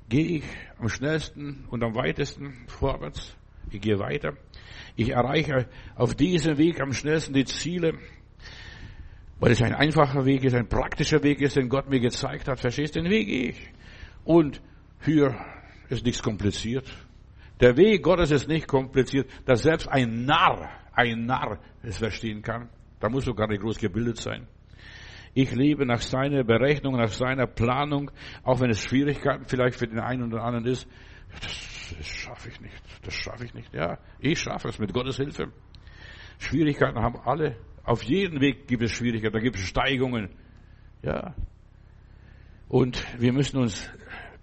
[0.08, 0.44] gehe ich
[0.78, 3.36] am schnellsten und am weitesten vorwärts.
[3.70, 4.32] Ich gehe weiter.
[4.96, 7.98] Ich erreiche auf diesem Weg am schnellsten die Ziele,
[9.40, 12.60] weil es ein einfacher Weg ist, ein praktischer Weg ist, den Gott mir gezeigt hat.
[12.60, 13.68] Verstehst du, den Weg gehe ich.
[14.24, 14.62] Und
[15.04, 15.36] hier
[15.90, 16.90] ist nichts kompliziert.
[17.62, 22.68] Der Weg Gottes ist nicht kompliziert, dass selbst ein Narr, ein Narr es verstehen kann.
[22.98, 24.48] Da muss du gar nicht groß gebildet sein.
[25.32, 28.10] Ich lebe nach seiner Berechnung, nach seiner Planung,
[28.42, 30.88] auch wenn es Schwierigkeiten vielleicht für den einen oder anderen ist.
[31.40, 32.82] Das, das schaffe ich nicht.
[33.04, 33.72] Das schaffe ich nicht.
[33.72, 35.52] Ja, ich schaffe es mit Gottes Hilfe.
[36.40, 37.56] Schwierigkeiten haben alle.
[37.84, 40.30] Auf jedem Weg gibt es Schwierigkeiten, da gibt es Steigungen.
[41.02, 41.36] Ja.
[42.68, 43.88] Und wir müssen uns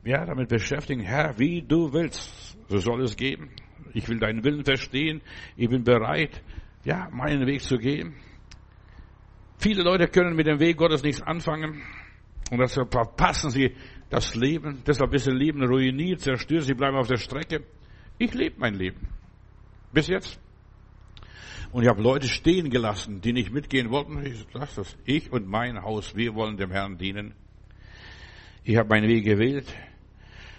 [0.04, 3.50] ja, damit beschäftigen, Herr, wie du willst, so soll es geben.
[3.94, 5.22] Ich will deinen Willen verstehen.
[5.58, 6.42] Ich bin bereit,
[6.86, 8.16] ja, meinen Weg zu gehen.
[9.58, 11.82] Viele Leute können mit dem Weg Gottes nichts anfangen.
[12.52, 13.76] Und deshalb verpassen sie
[14.10, 14.84] das Leben.
[14.88, 16.64] Deshalb ist ihr Leben ruiniert, zerstört.
[16.64, 17.66] Sie bleiben auf der Strecke.
[18.18, 19.08] Ich lebe mein Leben.
[19.92, 20.40] Bis jetzt.
[21.72, 24.26] Und ich habe Leute stehen gelassen, die nicht mitgehen wollten.
[24.26, 24.98] Ich sage das.
[25.06, 27.34] Ich und mein Haus, wir wollen dem Herrn dienen.
[28.64, 29.72] Ich habe meinen Weg gewählt.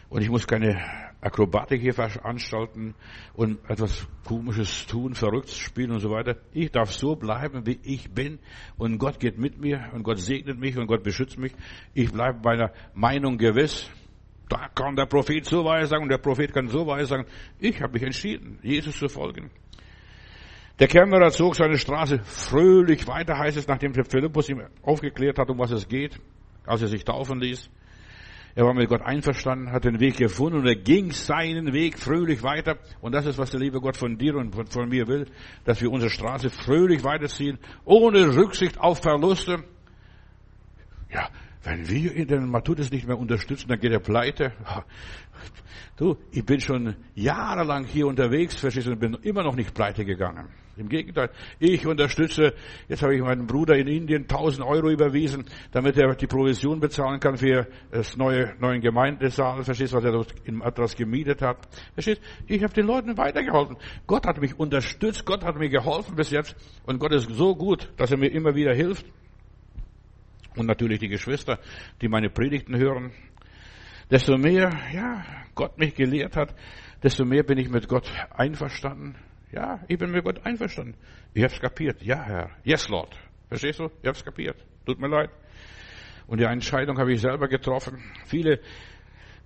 [0.09, 0.81] Und ich muss keine
[1.21, 2.95] Akrobatik hier veranstalten
[3.35, 6.37] und etwas Komisches tun, verrückt spielen und so weiter.
[6.53, 8.39] Ich darf so bleiben, wie ich bin.
[8.79, 11.53] Und Gott geht mit mir und Gott segnet mich und Gott beschützt mich.
[11.93, 13.91] Ich bleibe meiner Meinung gewiss.
[14.49, 17.27] Da kann der Prophet so weissagen und der Prophet kann so weissagen.
[17.59, 19.51] Ich habe mich entschieden, Jesus zu folgen.
[20.81, 25.59] Der Kämmerer zog seine Straße fröhlich weiter, heißt es, nachdem Philippus ihm aufgeklärt hat, um
[25.59, 26.19] was es geht,
[26.65, 27.71] als er sich taufen ließ.
[28.61, 32.43] Er war mit Gott einverstanden, hat den Weg gefunden und er ging seinen Weg fröhlich
[32.43, 32.77] weiter.
[33.01, 35.29] Und das ist, was der liebe Gott von dir und von mir will,
[35.65, 39.65] dass wir unsere Straße fröhlich weiterziehen, ohne Rücksicht auf Verluste.
[41.11, 41.31] Ja,
[41.63, 44.53] wenn wir ihn, den Matthäus nicht mehr unterstützen, dann geht er pleite.
[45.97, 50.05] Du, ich bin schon jahrelang hier unterwegs, verstehst du, und bin immer noch nicht pleite
[50.05, 50.51] gegangen.
[50.81, 51.29] Im Gegenteil,
[51.59, 52.55] ich unterstütze,
[52.89, 57.21] jetzt habe ich meinem Bruder in Indien 1000 Euro überwiesen, damit er die Provision bezahlen
[57.21, 61.69] kann für das neue, neuen Gemeindesaal, verstehst du, was er dort in Atlas gemietet hat.
[61.93, 63.77] Verstehst Ich habe den Leuten weitergeholfen.
[64.07, 66.57] Gott hat mich unterstützt, Gott hat mir geholfen bis jetzt
[66.87, 69.05] und Gott ist so gut, dass er mir immer wieder hilft.
[70.57, 71.59] Und natürlich die Geschwister,
[72.01, 73.13] die meine Predigten hören.
[74.11, 75.25] Desto mehr, ja,
[75.55, 76.55] Gott mich gelehrt hat,
[77.03, 79.15] desto mehr bin ich mit Gott einverstanden.
[79.53, 80.95] Ja, ich bin mit Gott einverstanden.
[81.35, 82.03] Ich hab's kapiert.
[82.03, 82.51] Ja, Herr.
[82.65, 83.17] Yes, Lord.
[83.49, 83.91] Verstehst du?
[84.03, 84.57] Ich hab's kapiert.
[84.87, 85.31] Tut mir leid.
[86.27, 87.99] Und die Entscheidung habe ich selber getroffen.
[88.27, 88.61] Viele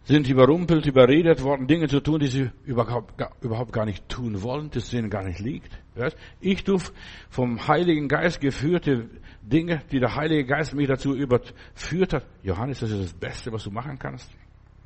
[0.05, 4.71] sind überrumpelt, überredet worden, Dinge zu tun, die sie überhaupt, überhaupt gar nicht tun wollen,
[4.71, 5.71] das ihnen gar nicht liegt.
[6.41, 6.79] Ich tue
[7.31, 9.09] vom Heiligen Geist geführte
[9.41, 12.27] Dinge, die der Heilige Geist mich dazu überführt hat.
[12.43, 14.31] Johannes, das ist das Beste, was du machen kannst.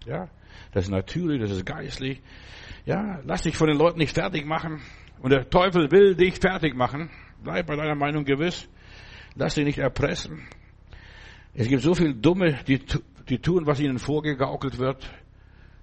[0.06, 0.28] Ja,
[0.72, 2.22] das ist natürlich, das ist geistlich.
[2.86, 4.80] Ja, lass dich von den Leuten nicht fertig machen.
[5.20, 7.10] Und der Teufel will dich fertig machen.
[7.42, 8.68] Bleib bei deiner Meinung gewiss.
[9.34, 10.46] Lass dich nicht erpressen.
[11.54, 12.80] Es gibt so viele Dumme, die
[13.28, 15.08] die tun, was ihnen vorgegaukelt wird.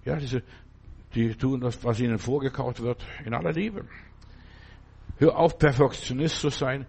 [0.03, 0.43] Ja, diese,
[1.13, 3.85] die tun das, was ihnen vorgekaut wird, in aller Liebe.
[5.17, 6.85] Hör auf, Perfektionist zu sein.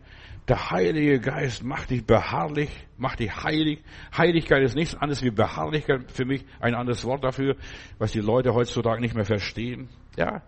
[0.48, 3.82] Der Heilige Geist macht dich beharrlich, macht dich heilig.
[4.16, 7.56] Heiligkeit ist nichts anderes wie Beharrlichkeit für mich, ein anderes Wort dafür,
[7.98, 9.88] was die Leute heutzutage nicht mehr verstehen.
[10.16, 10.42] Ja.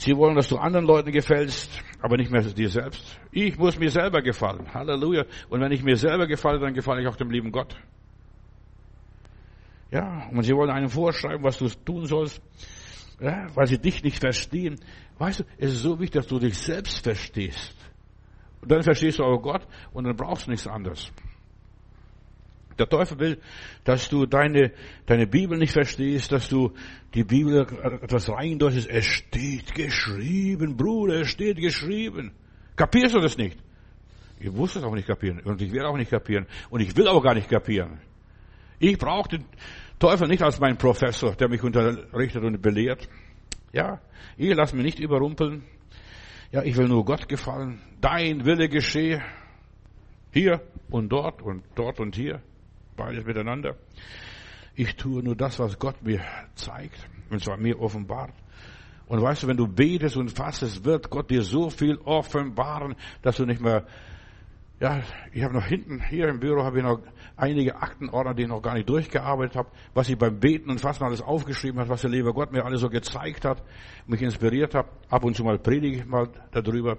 [0.00, 1.70] Sie wollen, dass du anderen Leuten gefällst,
[2.00, 3.20] aber nicht mehr dir selbst.
[3.32, 4.72] Ich muss mir selber gefallen.
[4.72, 5.26] Halleluja.
[5.50, 7.76] Und wenn ich mir selber gefalle, dann gefalle ich auch dem lieben Gott.
[9.90, 12.40] Ja, und sie wollen einem vorschreiben, was du tun sollst,
[13.20, 14.80] ja, weil sie dich nicht verstehen.
[15.18, 17.76] Weißt du, es ist so wichtig, dass du dich selbst verstehst.
[18.62, 21.12] Und dann verstehst du auch Gott und dann brauchst du nichts anderes.
[22.80, 23.38] Der Teufel will,
[23.84, 24.72] dass du deine,
[25.04, 26.72] deine Bibel nicht verstehst, dass du
[27.12, 27.66] die Bibel
[28.02, 28.88] etwas reindeutest.
[28.88, 32.32] Es steht geschrieben, Bruder, es steht geschrieben.
[32.76, 33.58] Kapierst du das nicht?
[34.38, 37.06] Ich wusste es auch nicht kapieren und ich werde auch nicht kapieren und ich will
[37.06, 38.00] auch gar nicht kapieren.
[38.78, 39.44] Ich brauche den
[39.98, 43.06] Teufel nicht als meinen Professor, der mich unterrichtet und belehrt.
[43.74, 44.00] Ja,
[44.38, 45.64] ich lasse mich nicht überrumpeln.
[46.50, 47.82] Ja, ich will nur Gott gefallen.
[48.00, 49.22] Dein Wille geschehe.
[50.32, 52.40] Hier und dort und dort und hier.
[53.00, 53.76] Beides miteinander.
[54.74, 56.20] Ich tue nur das, was Gott mir
[56.54, 57.08] zeigt.
[57.30, 58.34] Und zwar mir offenbart.
[59.06, 63.36] Und weißt du, wenn du betest und fastest, wird Gott dir so viel offenbaren, dass
[63.36, 63.86] du nicht mehr
[64.80, 67.00] ja, ich habe noch hinten, hier im Büro habe ich noch
[67.36, 71.04] einige Aktenordner, die ich noch gar nicht durchgearbeitet habe, was ich beim Beten und Fasten
[71.04, 73.62] alles aufgeschrieben habe, was der liebe Gott mir alles so gezeigt hat,
[74.06, 74.86] mich inspiriert hat.
[75.10, 76.96] Ab und zu mal predige ich mal darüber.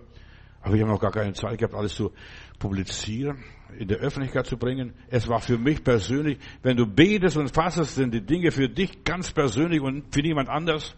[0.62, 2.12] Aber ich habe noch gar keine Zeit gehabt, alles zu
[2.60, 3.43] publizieren,
[3.78, 4.93] in der Öffentlichkeit zu bringen.
[5.09, 9.03] Es war für mich persönlich, wenn du betest und fastest, sind die Dinge für dich
[9.03, 10.95] ganz persönlich und für niemand anders.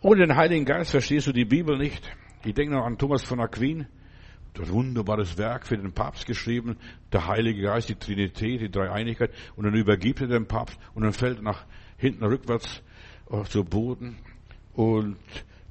[0.00, 2.10] Ohne den Heiligen Geist verstehst du die Bibel nicht.
[2.44, 3.86] Ich denke noch an Thomas von Aquin,
[4.54, 6.76] das wunderbares Werk für den Papst geschrieben,
[7.12, 11.12] der Heilige Geist, die Trinität, die Dreieinigkeit, und dann übergibt er den Papst und dann
[11.12, 11.64] fällt er nach
[11.96, 12.82] hinten rückwärts
[13.30, 14.18] äh, zu Boden
[14.74, 15.16] und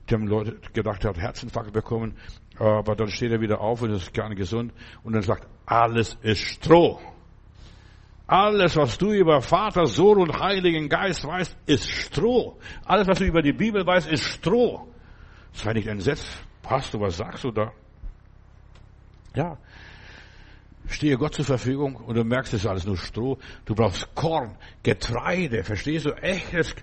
[0.09, 2.15] die haben Leute gedacht, er hat Herzinfarkt bekommen,
[2.57, 4.73] aber dann steht er wieder auf und ist gar nicht gesund
[5.03, 6.99] und dann sagt, alles ist Stroh.
[8.27, 12.57] Alles, was du über Vater, Sohn und Heiligen Geist weißt, ist Stroh.
[12.85, 14.87] Alles, was du über die Bibel weißt, ist Stroh.
[15.51, 16.25] Sei nicht entsetzt.
[16.61, 17.73] Pastor, was sagst du da?
[19.35, 19.57] Ja.
[20.87, 23.37] Stehe Gott zur Verfügung und du merkst, es ist alles nur Stroh.
[23.65, 26.11] Du brauchst Korn, Getreide, verstehst du?
[26.11, 26.75] Echtes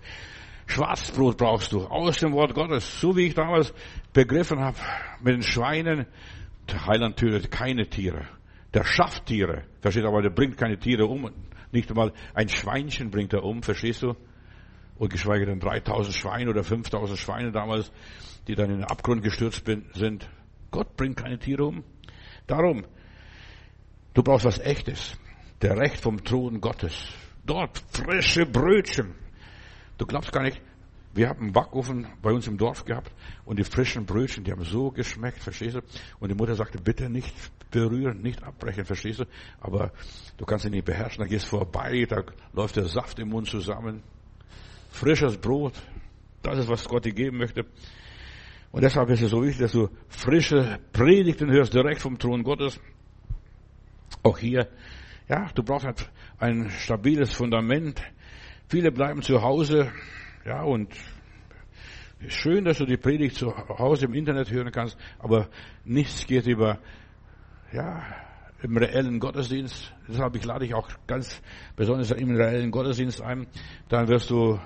[0.68, 3.00] Schwarzbrot brauchst du aus dem Wort Gottes.
[3.00, 3.72] So wie ich damals
[4.12, 4.76] begriffen habe
[5.20, 6.06] mit den Schweinen.
[6.70, 8.28] Der Heiland tötet keine Tiere.
[8.74, 9.64] Der schafft Tiere.
[9.80, 10.08] Verstehst du?
[10.08, 11.30] Aber der bringt keine Tiere um.
[11.72, 13.62] Nicht einmal ein Schweinchen bringt er um.
[13.62, 14.14] Verstehst du?
[14.98, 17.90] Und geschweige denn 3000 Schweine oder 5000 Schweine damals,
[18.46, 19.64] die dann in den Abgrund gestürzt
[19.94, 20.28] sind.
[20.70, 21.82] Gott bringt keine Tiere um.
[22.46, 22.84] Darum,
[24.12, 25.16] du brauchst was Echtes.
[25.62, 27.08] Der Recht vom Thron Gottes.
[27.44, 29.14] Dort frische Brötchen.
[29.98, 30.62] Du glaubst gar nicht,
[31.14, 33.12] wir haben einen Backofen bei uns im Dorf gehabt
[33.44, 35.80] und die frischen Brötchen, die haben so geschmeckt, verstehst du?
[36.20, 37.34] Und die Mutter sagte, bitte nicht
[37.70, 39.24] berühren, nicht abbrechen, verstehst du?
[39.60, 39.92] Aber
[40.36, 42.22] du kannst ihn nicht beherrschen, da gehst vorbei, da
[42.52, 44.02] läuft der Saft im Mund zusammen.
[44.90, 45.74] Frisches Brot,
[46.42, 47.66] das ist, was Gott dir geben möchte.
[48.70, 52.78] Und deshalb ist es so wichtig, dass du frische Predigten hörst direkt vom Thron Gottes.
[54.22, 54.68] Auch hier,
[55.28, 58.00] ja, du brauchst halt ein stabiles Fundament.
[58.70, 59.90] Viele bleiben zu Hause,
[60.44, 60.92] ja, und
[62.26, 65.48] schön, dass du die Predigt zu Hause im Internet hören kannst, aber
[65.86, 66.78] nichts geht über,
[67.72, 68.02] ja,
[68.62, 69.94] im reellen Gottesdienst.
[70.06, 71.40] Deshalb ich lade dich auch ganz
[71.76, 73.46] besonders im reellen Gottesdienst ein.
[73.88, 74.60] Dann wirst du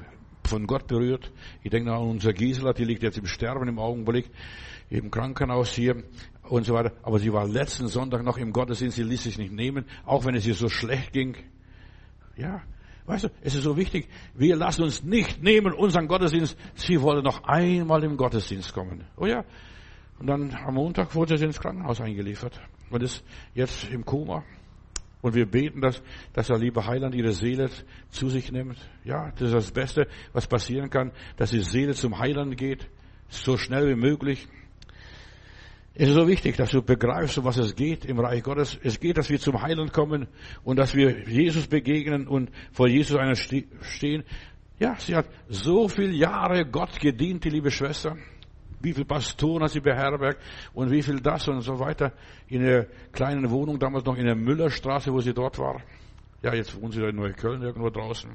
[0.48, 1.30] von Gott berührt.
[1.62, 4.30] Ich denke an unsere Gisela, die liegt jetzt im Sterben im Augenblick,
[4.90, 6.02] im Krankenhaus hier
[6.48, 6.90] und so weiter.
[7.04, 10.34] Aber sie war letzten Sonntag noch im Gottesdienst, sie ließ sich nicht nehmen, auch wenn
[10.34, 11.36] es ihr so schlecht ging.
[12.36, 12.62] Ja,
[13.06, 16.56] weißt du, es ist so wichtig, wir lassen uns nicht nehmen, unseren Gottesdienst.
[16.74, 19.04] Sie wollte noch einmal im Gottesdienst kommen.
[19.16, 19.44] Oh ja.
[20.18, 23.24] Und dann am Montag wurde sie ins Krankenhaus eingeliefert und ist
[23.54, 24.44] jetzt im Koma.
[25.20, 27.70] Und wir beten, dass, dass der liebe Heiland ihre Seele
[28.10, 28.76] zu sich nimmt.
[29.04, 32.88] Ja, das ist das Beste, was passieren kann, dass die Seele zum Heiland geht,
[33.28, 34.48] so schnell wie möglich.
[35.94, 38.78] Es ist so wichtig, dass du begreifst, um was es geht im Reich Gottes.
[38.82, 40.26] Es geht, dass wir zum Heiland kommen
[40.64, 44.24] und dass wir Jesus begegnen und vor Jesus einer stehen.
[44.78, 48.16] Ja, sie hat so viele Jahre Gott gedient, die liebe Schwester
[48.82, 50.42] wie viel Pastoren hat sie beherbergt
[50.74, 52.12] und wie viel das und so weiter.
[52.48, 55.80] In der kleinen Wohnung damals noch in der Müllerstraße, wo sie dort war.
[56.42, 58.30] Ja, jetzt wohnen sie da in Neukölln irgendwo draußen.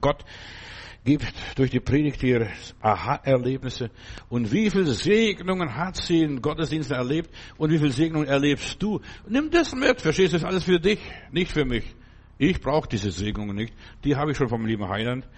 [0.00, 0.24] Gott
[1.04, 2.48] gibt durch die Predigt ihre
[2.80, 3.90] Aha-Erlebnisse.
[4.28, 9.00] Und wie viele Segnungen hat sie in Gottesdiensten erlebt und wie viele Segnungen erlebst du?
[9.28, 11.00] Nimm das mit, verstehst du, das ist alles für dich,
[11.30, 11.84] nicht für mich.
[12.38, 13.72] Ich brauche diese Segnungen nicht.
[14.04, 15.28] Die habe ich schon vom lieben Heiland.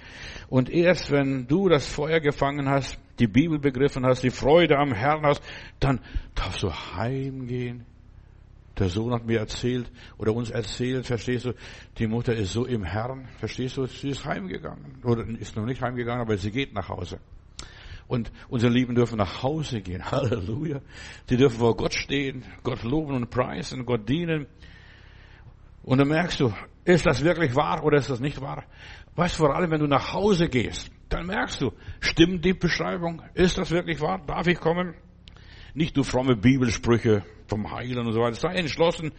[0.48, 4.92] Und erst wenn du das Feuer gefangen hast, die Bibel begriffen hast, die Freude am
[4.92, 5.42] Herrn hast,
[5.80, 6.00] dann
[6.34, 7.84] darfst du heimgehen.
[8.78, 11.54] Der Sohn hat mir erzählt oder uns erzählt, verstehst du,
[11.98, 15.00] die Mutter ist so im Herrn, verstehst du, sie ist heimgegangen.
[15.04, 17.20] Oder ist noch nicht heimgegangen, aber sie geht nach Hause.
[18.06, 20.04] Und unsere Lieben dürfen nach Hause gehen.
[20.10, 20.80] Halleluja.
[21.28, 24.46] Sie dürfen vor Gott stehen, Gott loben und preisen, Gott dienen.
[25.84, 26.52] Und dann merkst du,
[26.84, 28.64] ist das wirklich wahr oder ist das nicht wahr?
[29.14, 33.22] Weißt vor allem, wenn du nach Hause gehst, dann merkst du, stimmt die Beschreibung?
[33.34, 34.20] Ist das wirklich wahr?
[34.26, 34.94] Darf ich kommen?
[35.74, 38.36] Nicht nur fromme Bibelsprüche vom Heilen und so weiter.
[38.36, 39.12] Sei entschlossen,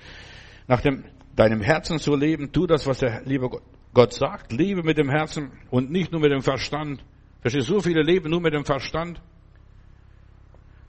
[0.67, 1.03] nach dem,
[1.35, 2.51] deinem Herzen zu leben.
[2.51, 3.49] Tu das, was der liebe
[3.93, 4.51] Gott sagt.
[4.51, 7.03] Lebe mit dem Herzen und nicht nur mit dem Verstand.
[7.41, 9.21] Verstehst so viele leben nur mit dem Verstand.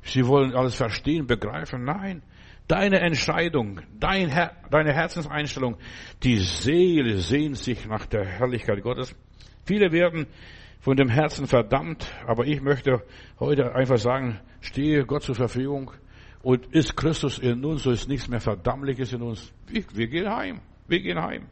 [0.03, 1.85] Sie wollen alles verstehen, begreifen.
[1.85, 2.23] Nein,
[2.69, 5.77] deine Entscheidung, dein Her deine Herzenseinstellung,
[6.23, 9.15] die Seele sehnt sich nach der Herrlichkeit Gottes.
[9.65, 10.27] Viele werden
[10.81, 13.03] von dem Herzen verdammt, aber ich möchte
[13.41, 15.91] heute einfach sagen, stehe Gott zur Verfügung
[16.43, 19.53] und ist Christus in uns, so ist nichts mehr Verdammliches in uns.
[19.67, 21.47] Wir, wir gehen heim, wir gehen heim.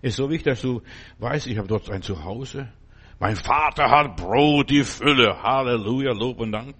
[0.00, 0.82] Ist so wichtig, dass du
[1.18, 2.72] weißt, ich habe dort ein Zuhause.
[3.18, 5.42] Mein Vater hat Brot, die Fülle.
[5.42, 6.74] Halleluja, Lob und Dank.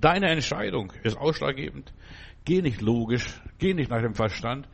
[0.00, 1.92] Deine Entscheidung ist ausschlaggebend.
[2.44, 4.68] Geh nicht logisch, geh nicht nach dem Verstand,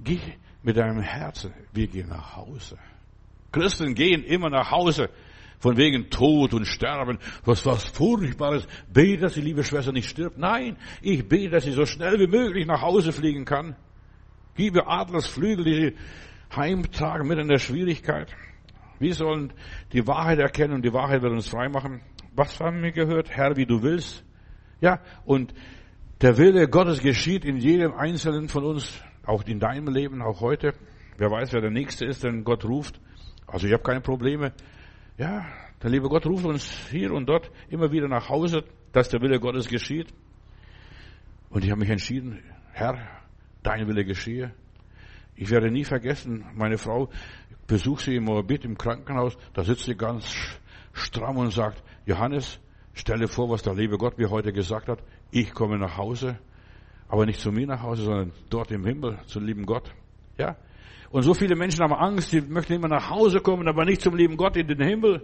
[0.00, 0.18] geh
[0.62, 1.52] mit deinem Herzen.
[1.72, 2.78] Wir gehen nach Hause.
[3.52, 5.10] Christen gehen immer nach Hause.
[5.58, 7.18] Von wegen Tod und Sterben.
[7.44, 8.66] Was was Furchtbares.
[8.92, 10.36] Bete, dass die liebe Schwester nicht stirbt.
[10.36, 13.76] Nein, ich bete, dass sie so schnell wie möglich nach Hause fliegen kann.
[14.56, 15.96] Gebe Adlers Flügel, die sie
[16.56, 18.34] heimtragen mit in der Schwierigkeit.
[18.98, 19.52] Wir sollen
[19.92, 22.02] die Wahrheit erkennen und die Wahrheit wird uns frei machen.
[22.34, 23.30] Was haben wir gehört?
[23.30, 24.24] Herr, wie du willst.
[24.80, 25.54] Ja, und
[26.20, 30.72] der Wille Gottes geschieht in jedem Einzelnen von uns, auch in deinem Leben, auch heute.
[31.18, 33.00] Wer weiß, wer der Nächste ist, denn Gott ruft.
[33.52, 34.52] Also ich habe keine Probleme.
[35.18, 35.44] Ja,
[35.82, 39.38] der liebe Gott ruft uns hier und dort immer wieder nach Hause, dass der Wille
[39.38, 40.08] Gottes geschieht.
[41.50, 42.42] Und ich habe mich entschieden,
[42.72, 42.98] Herr,
[43.62, 44.54] dein Wille geschehe.
[45.36, 47.10] Ich werde nie vergessen, meine Frau
[47.66, 50.34] besucht sie im Moabit im Krankenhaus, da sitzt sie ganz
[50.94, 52.58] stramm und sagt, Johannes,
[52.94, 55.02] stelle vor, was der liebe Gott mir heute gesagt hat.
[55.30, 56.38] Ich komme nach Hause,
[57.06, 59.94] aber nicht zu mir nach Hause, sondern dort im Himmel, zum lieben Gott.
[60.38, 60.56] Ja?
[61.12, 64.16] Und so viele Menschen haben Angst, die möchten immer nach Hause kommen, aber nicht zum
[64.16, 65.22] lieben Gott in den Himmel.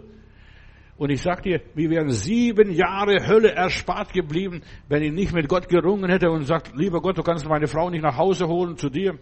[0.97, 5.49] Und ich sag dir, wir wären sieben Jahre Hölle erspart geblieben, wenn ich nicht mit
[5.49, 8.77] Gott gerungen hätte und sagt, lieber Gott, du kannst meine Frau nicht nach Hause holen
[8.77, 9.17] zu dir.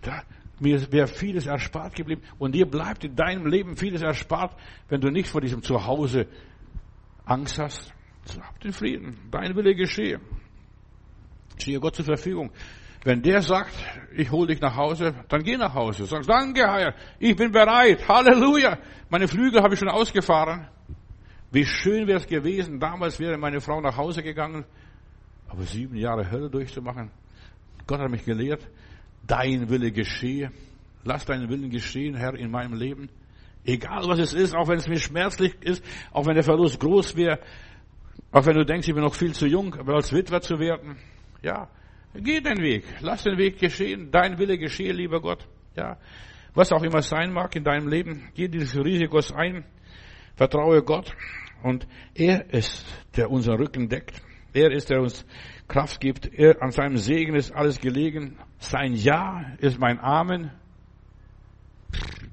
[0.00, 0.22] Da,
[0.58, 2.22] mir wäre vieles erspart geblieben.
[2.38, 4.56] Und dir bleibt in deinem Leben vieles erspart,
[4.88, 6.26] wenn du nicht vor diesem Zuhause
[7.24, 7.94] Angst hast.
[8.40, 9.16] Hab den Frieden.
[9.30, 10.20] Dein Wille geschehe.
[11.56, 12.50] Stehe Gott zur Verfügung.
[13.04, 13.74] Wenn der sagt,
[14.16, 16.06] ich hole dich nach Hause, dann geh nach Hause.
[16.06, 18.08] Sag, danke, Herr, ich bin bereit.
[18.08, 18.78] Halleluja.
[19.10, 20.66] Meine Flügel habe ich schon ausgefahren.
[21.52, 24.64] Wie schön wäre es gewesen, damals wäre meine Frau nach Hause gegangen,
[25.48, 27.10] aber sieben Jahre Hölle durchzumachen.
[27.86, 28.66] Gott hat mich gelehrt,
[29.26, 30.50] dein Wille geschehe.
[31.04, 33.10] Lass deinen Willen geschehen, Herr, in meinem Leben.
[33.64, 37.14] Egal was es ist, auch wenn es mir schmerzlich ist, auch wenn der Verlust groß
[37.16, 37.38] wäre,
[38.32, 40.96] auch wenn du denkst, ich bin noch viel zu jung, aber als Witwer zu werden.
[41.42, 41.68] Ja,
[42.14, 42.84] Geh den Weg.
[43.00, 44.10] Lass den Weg geschehen.
[44.10, 45.46] Dein Wille geschehe, lieber Gott.
[45.76, 45.98] Ja.
[46.54, 49.64] Was auch immer sein mag in deinem Leben, geh dieses Risikos ein.
[50.36, 51.12] Vertraue Gott.
[51.62, 52.84] Und er ist,
[53.16, 54.22] der unseren Rücken deckt.
[54.52, 55.26] Er ist, der uns
[55.66, 56.32] Kraft gibt.
[56.32, 58.38] Er, an seinem Segen ist alles gelegen.
[58.58, 60.52] Sein Ja ist mein Amen.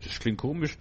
[0.04, 0.78] Das klingt komisch.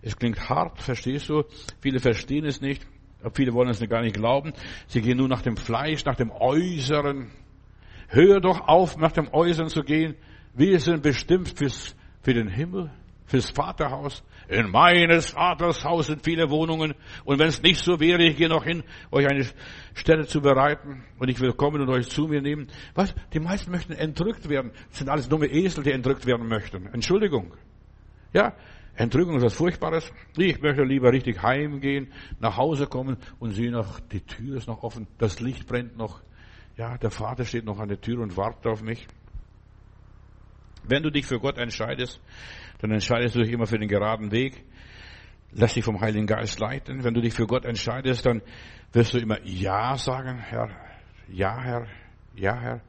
[0.00, 1.44] Es klingt hart, verstehst du?
[1.82, 2.86] Viele verstehen es nicht.
[3.34, 4.54] Viele wollen es gar nicht glauben.
[4.86, 7.30] Sie gehen nur nach dem Fleisch, nach dem Äußeren.
[8.12, 10.16] Hör doch auf, nach dem Äußeren zu gehen.
[10.52, 12.90] Wir sind bestimmt fürs, für den Himmel,
[13.26, 14.24] fürs Vaterhaus.
[14.48, 16.94] In meines Vaters Haus sind viele Wohnungen.
[17.24, 18.82] Und wenn es nicht so wäre, ich gehe noch hin,
[19.12, 19.46] euch eine
[19.94, 21.04] Stelle zu bereiten.
[21.20, 22.66] Und ich will kommen und euch zu mir nehmen.
[22.94, 23.14] Was?
[23.32, 24.72] Die meisten möchten entrückt werden.
[24.88, 26.86] Das sind alles dumme Esel, die entrückt werden möchten.
[26.92, 27.54] Entschuldigung.
[28.32, 28.54] Ja,
[28.96, 30.12] Entrückung ist was Furchtbares.
[30.36, 32.08] Ich möchte lieber richtig heimgehen,
[32.40, 36.22] nach Hause kommen und sehen noch, die Tür ist noch offen, das Licht brennt noch.
[36.76, 39.06] Ja, der Vater steht noch an der Tür und wartet auf mich.
[40.82, 42.20] Wenn du dich für Gott entscheidest,
[42.78, 44.64] dann entscheidest du dich immer für den geraden Weg.
[45.52, 47.04] Lass dich vom Heiligen Geist leiten.
[47.04, 48.40] Wenn du dich für Gott entscheidest, dann
[48.92, 50.70] wirst du immer Ja sagen, Herr.
[51.28, 51.86] Ja, Herr.
[52.34, 52.80] Ja, Herr.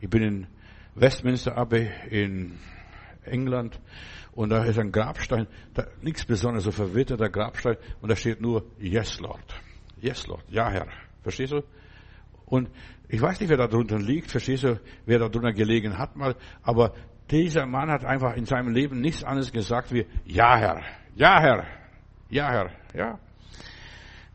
[0.00, 0.46] Ich bin in
[0.94, 2.58] Westminster Abbey in
[3.24, 3.80] England
[4.32, 8.64] und da ist ein Grabstein, da, nichts Besonderes, so verwitterter Grabstein und da steht nur
[8.78, 9.44] Yes, Lord.
[10.00, 10.44] Yes, Lord.
[10.50, 10.86] Ja, Herr.
[11.22, 11.62] Verstehst du?
[12.46, 12.70] Und
[13.08, 16.34] ich weiß nicht, wer da drunter liegt, verstehst du, wer da drunter gelegen hat mal,
[16.62, 16.94] aber
[17.30, 20.82] dieser Mann hat einfach in seinem Leben nichts anderes gesagt wie, ja Herr,
[21.14, 21.66] ja Herr,
[22.28, 23.18] ja Herr, ja.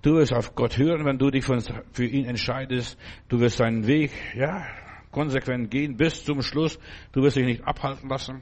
[0.01, 2.97] Du wirst auf Gott hören, wenn du dich für ihn entscheidest.
[3.27, 4.65] Du wirst seinen Weg, ja,
[5.11, 6.79] konsequent gehen bis zum Schluss.
[7.11, 8.41] Du wirst dich nicht abhalten lassen.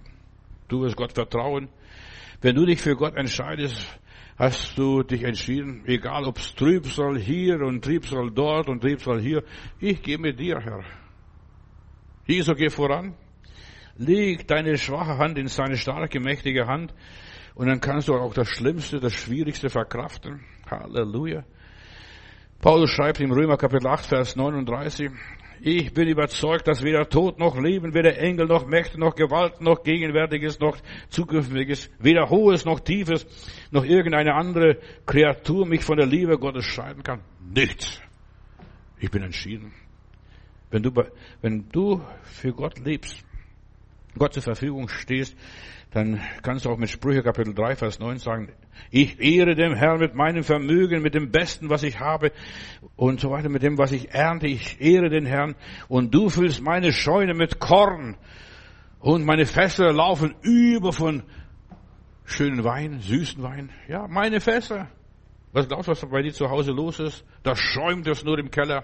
[0.67, 1.69] Du wirst Gott vertrauen.
[2.41, 3.99] Wenn du dich für Gott entscheidest,
[4.37, 9.43] hast du dich entschieden, egal ob es Trübsal hier und Trübsal dort und Trübsal hier,
[9.79, 10.83] ich gehe mit dir, Herr.
[12.25, 13.15] Jesu, geh voran.
[13.97, 16.93] Leg deine schwache Hand in seine starke, mächtige Hand
[17.55, 20.41] und dann kannst du auch das Schlimmste, das Schwierigste verkraften.
[20.69, 21.43] Halleluja.
[22.59, 25.09] Paulus schreibt im Römer Kapitel 8, Vers 39,
[25.61, 29.83] ich bin überzeugt, dass weder Tod noch Leben, weder Engel noch Mächte noch Gewalt noch
[29.83, 30.77] Gegenwärtiges noch
[31.09, 33.25] Zukünftiges, weder Hohes noch Tiefes
[33.71, 37.21] noch irgendeine andere Kreatur mich von der Liebe Gottes scheiden kann.
[37.39, 38.01] Nichts.
[38.99, 39.73] Ich bin entschieden.
[40.69, 40.91] Wenn du,
[41.41, 43.23] wenn du für Gott lebst,
[44.17, 45.35] Gott zur Verfügung stehst,
[45.91, 48.51] dann kannst du auch mit Sprüche Kapitel 3, Vers 9 sagen,
[48.91, 52.31] ich ehre dem Herrn mit meinem Vermögen, mit dem Besten, was ich habe
[52.95, 54.47] und so weiter, mit dem, was ich ernte.
[54.47, 55.55] Ich ehre den Herrn
[55.87, 58.17] und du füllst meine Scheune mit Korn
[58.99, 61.23] und meine Fässer laufen über von
[62.25, 63.71] schönen Wein, süßen Wein.
[63.87, 64.89] Ja, meine Fässer.
[65.53, 67.25] Was glaubst du, was bei dir zu Hause los ist?
[67.43, 68.83] Da schäumt es nur im Keller.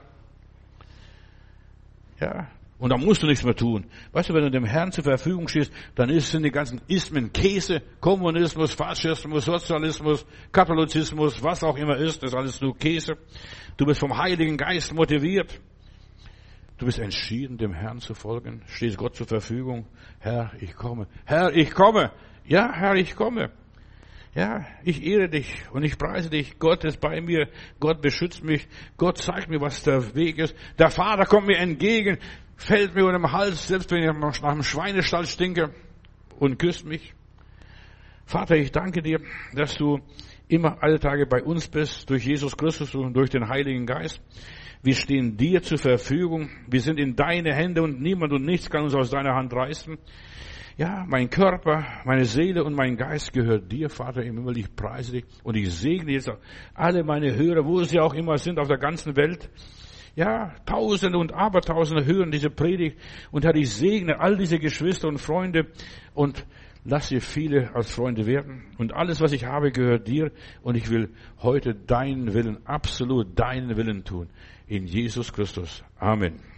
[2.20, 2.48] Ja,
[2.84, 3.86] und da musst du nichts mehr tun.
[4.12, 7.82] Weißt du, wenn du dem Herrn zur Verfügung stehst, dann sind die ganzen Ismen Käse,
[8.02, 13.14] Kommunismus, Faschismus, Sozialismus, Katholizismus, was auch immer ist, das ist alles nur Käse.
[13.78, 15.62] Du bist vom Heiligen Geist motiviert.
[16.78, 18.64] Du bist entschieden, dem Herrn zu folgen.
[18.66, 19.88] Stehst Gott zur Verfügung.
[20.20, 21.08] Herr, ich komme.
[21.24, 22.12] Herr, ich komme.
[22.44, 23.50] Ja, Herr, ich komme.
[24.36, 26.58] Ja, ich ehre dich und ich preise dich.
[26.58, 27.50] Gott ist bei mir.
[27.80, 28.68] Gott beschützt mich.
[28.98, 30.56] Gott zeigt mir, was der Weg ist.
[30.80, 32.18] Der Vater kommt mir entgegen
[32.64, 35.72] fällt mir unter den Hals, selbst wenn ich nach einem Schweinestall stinke
[36.40, 37.14] und küsst mich.
[38.26, 39.20] Vater, ich danke dir,
[39.54, 40.00] dass du
[40.48, 44.22] immer alle Tage bei uns bist, durch Jesus Christus und durch den Heiligen Geist.
[44.82, 46.50] Wir stehen dir zur Verfügung.
[46.68, 49.98] Wir sind in deine Hände und niemand und nichts kann uns aus deiner Hand reißen.
[50.76, 54.58] Ja, mein Körper, meine Seele und mein Geist gehört dir, Vater im Himmel.
[54.58, 56.32] Ich preise dich und ich segne jetzt
[56.74, 59.50] alle meine Hörer, wo sie auch immer sind auf der ganzen Welt.
[60.16, 63.00] Ja, Tausende und Abertausende hören diese Predigt.
[63.32, 65.68] Und Herr, ich segne all diese Geschwister und Freunde
[66.14, 66.46] und
[66.86, 68.64] lass sie viele als Freunde werden.
[68.78, 70.32] Und alles, was ich habe, gehört dir.
[70.62, 71.10] Und ich will
[71.42, 74.30] heute deinen Willen, absolut deinen Willen tun.
[74.68, 75.84] In Jesus Christus.
[76.00, 76.53] Amen.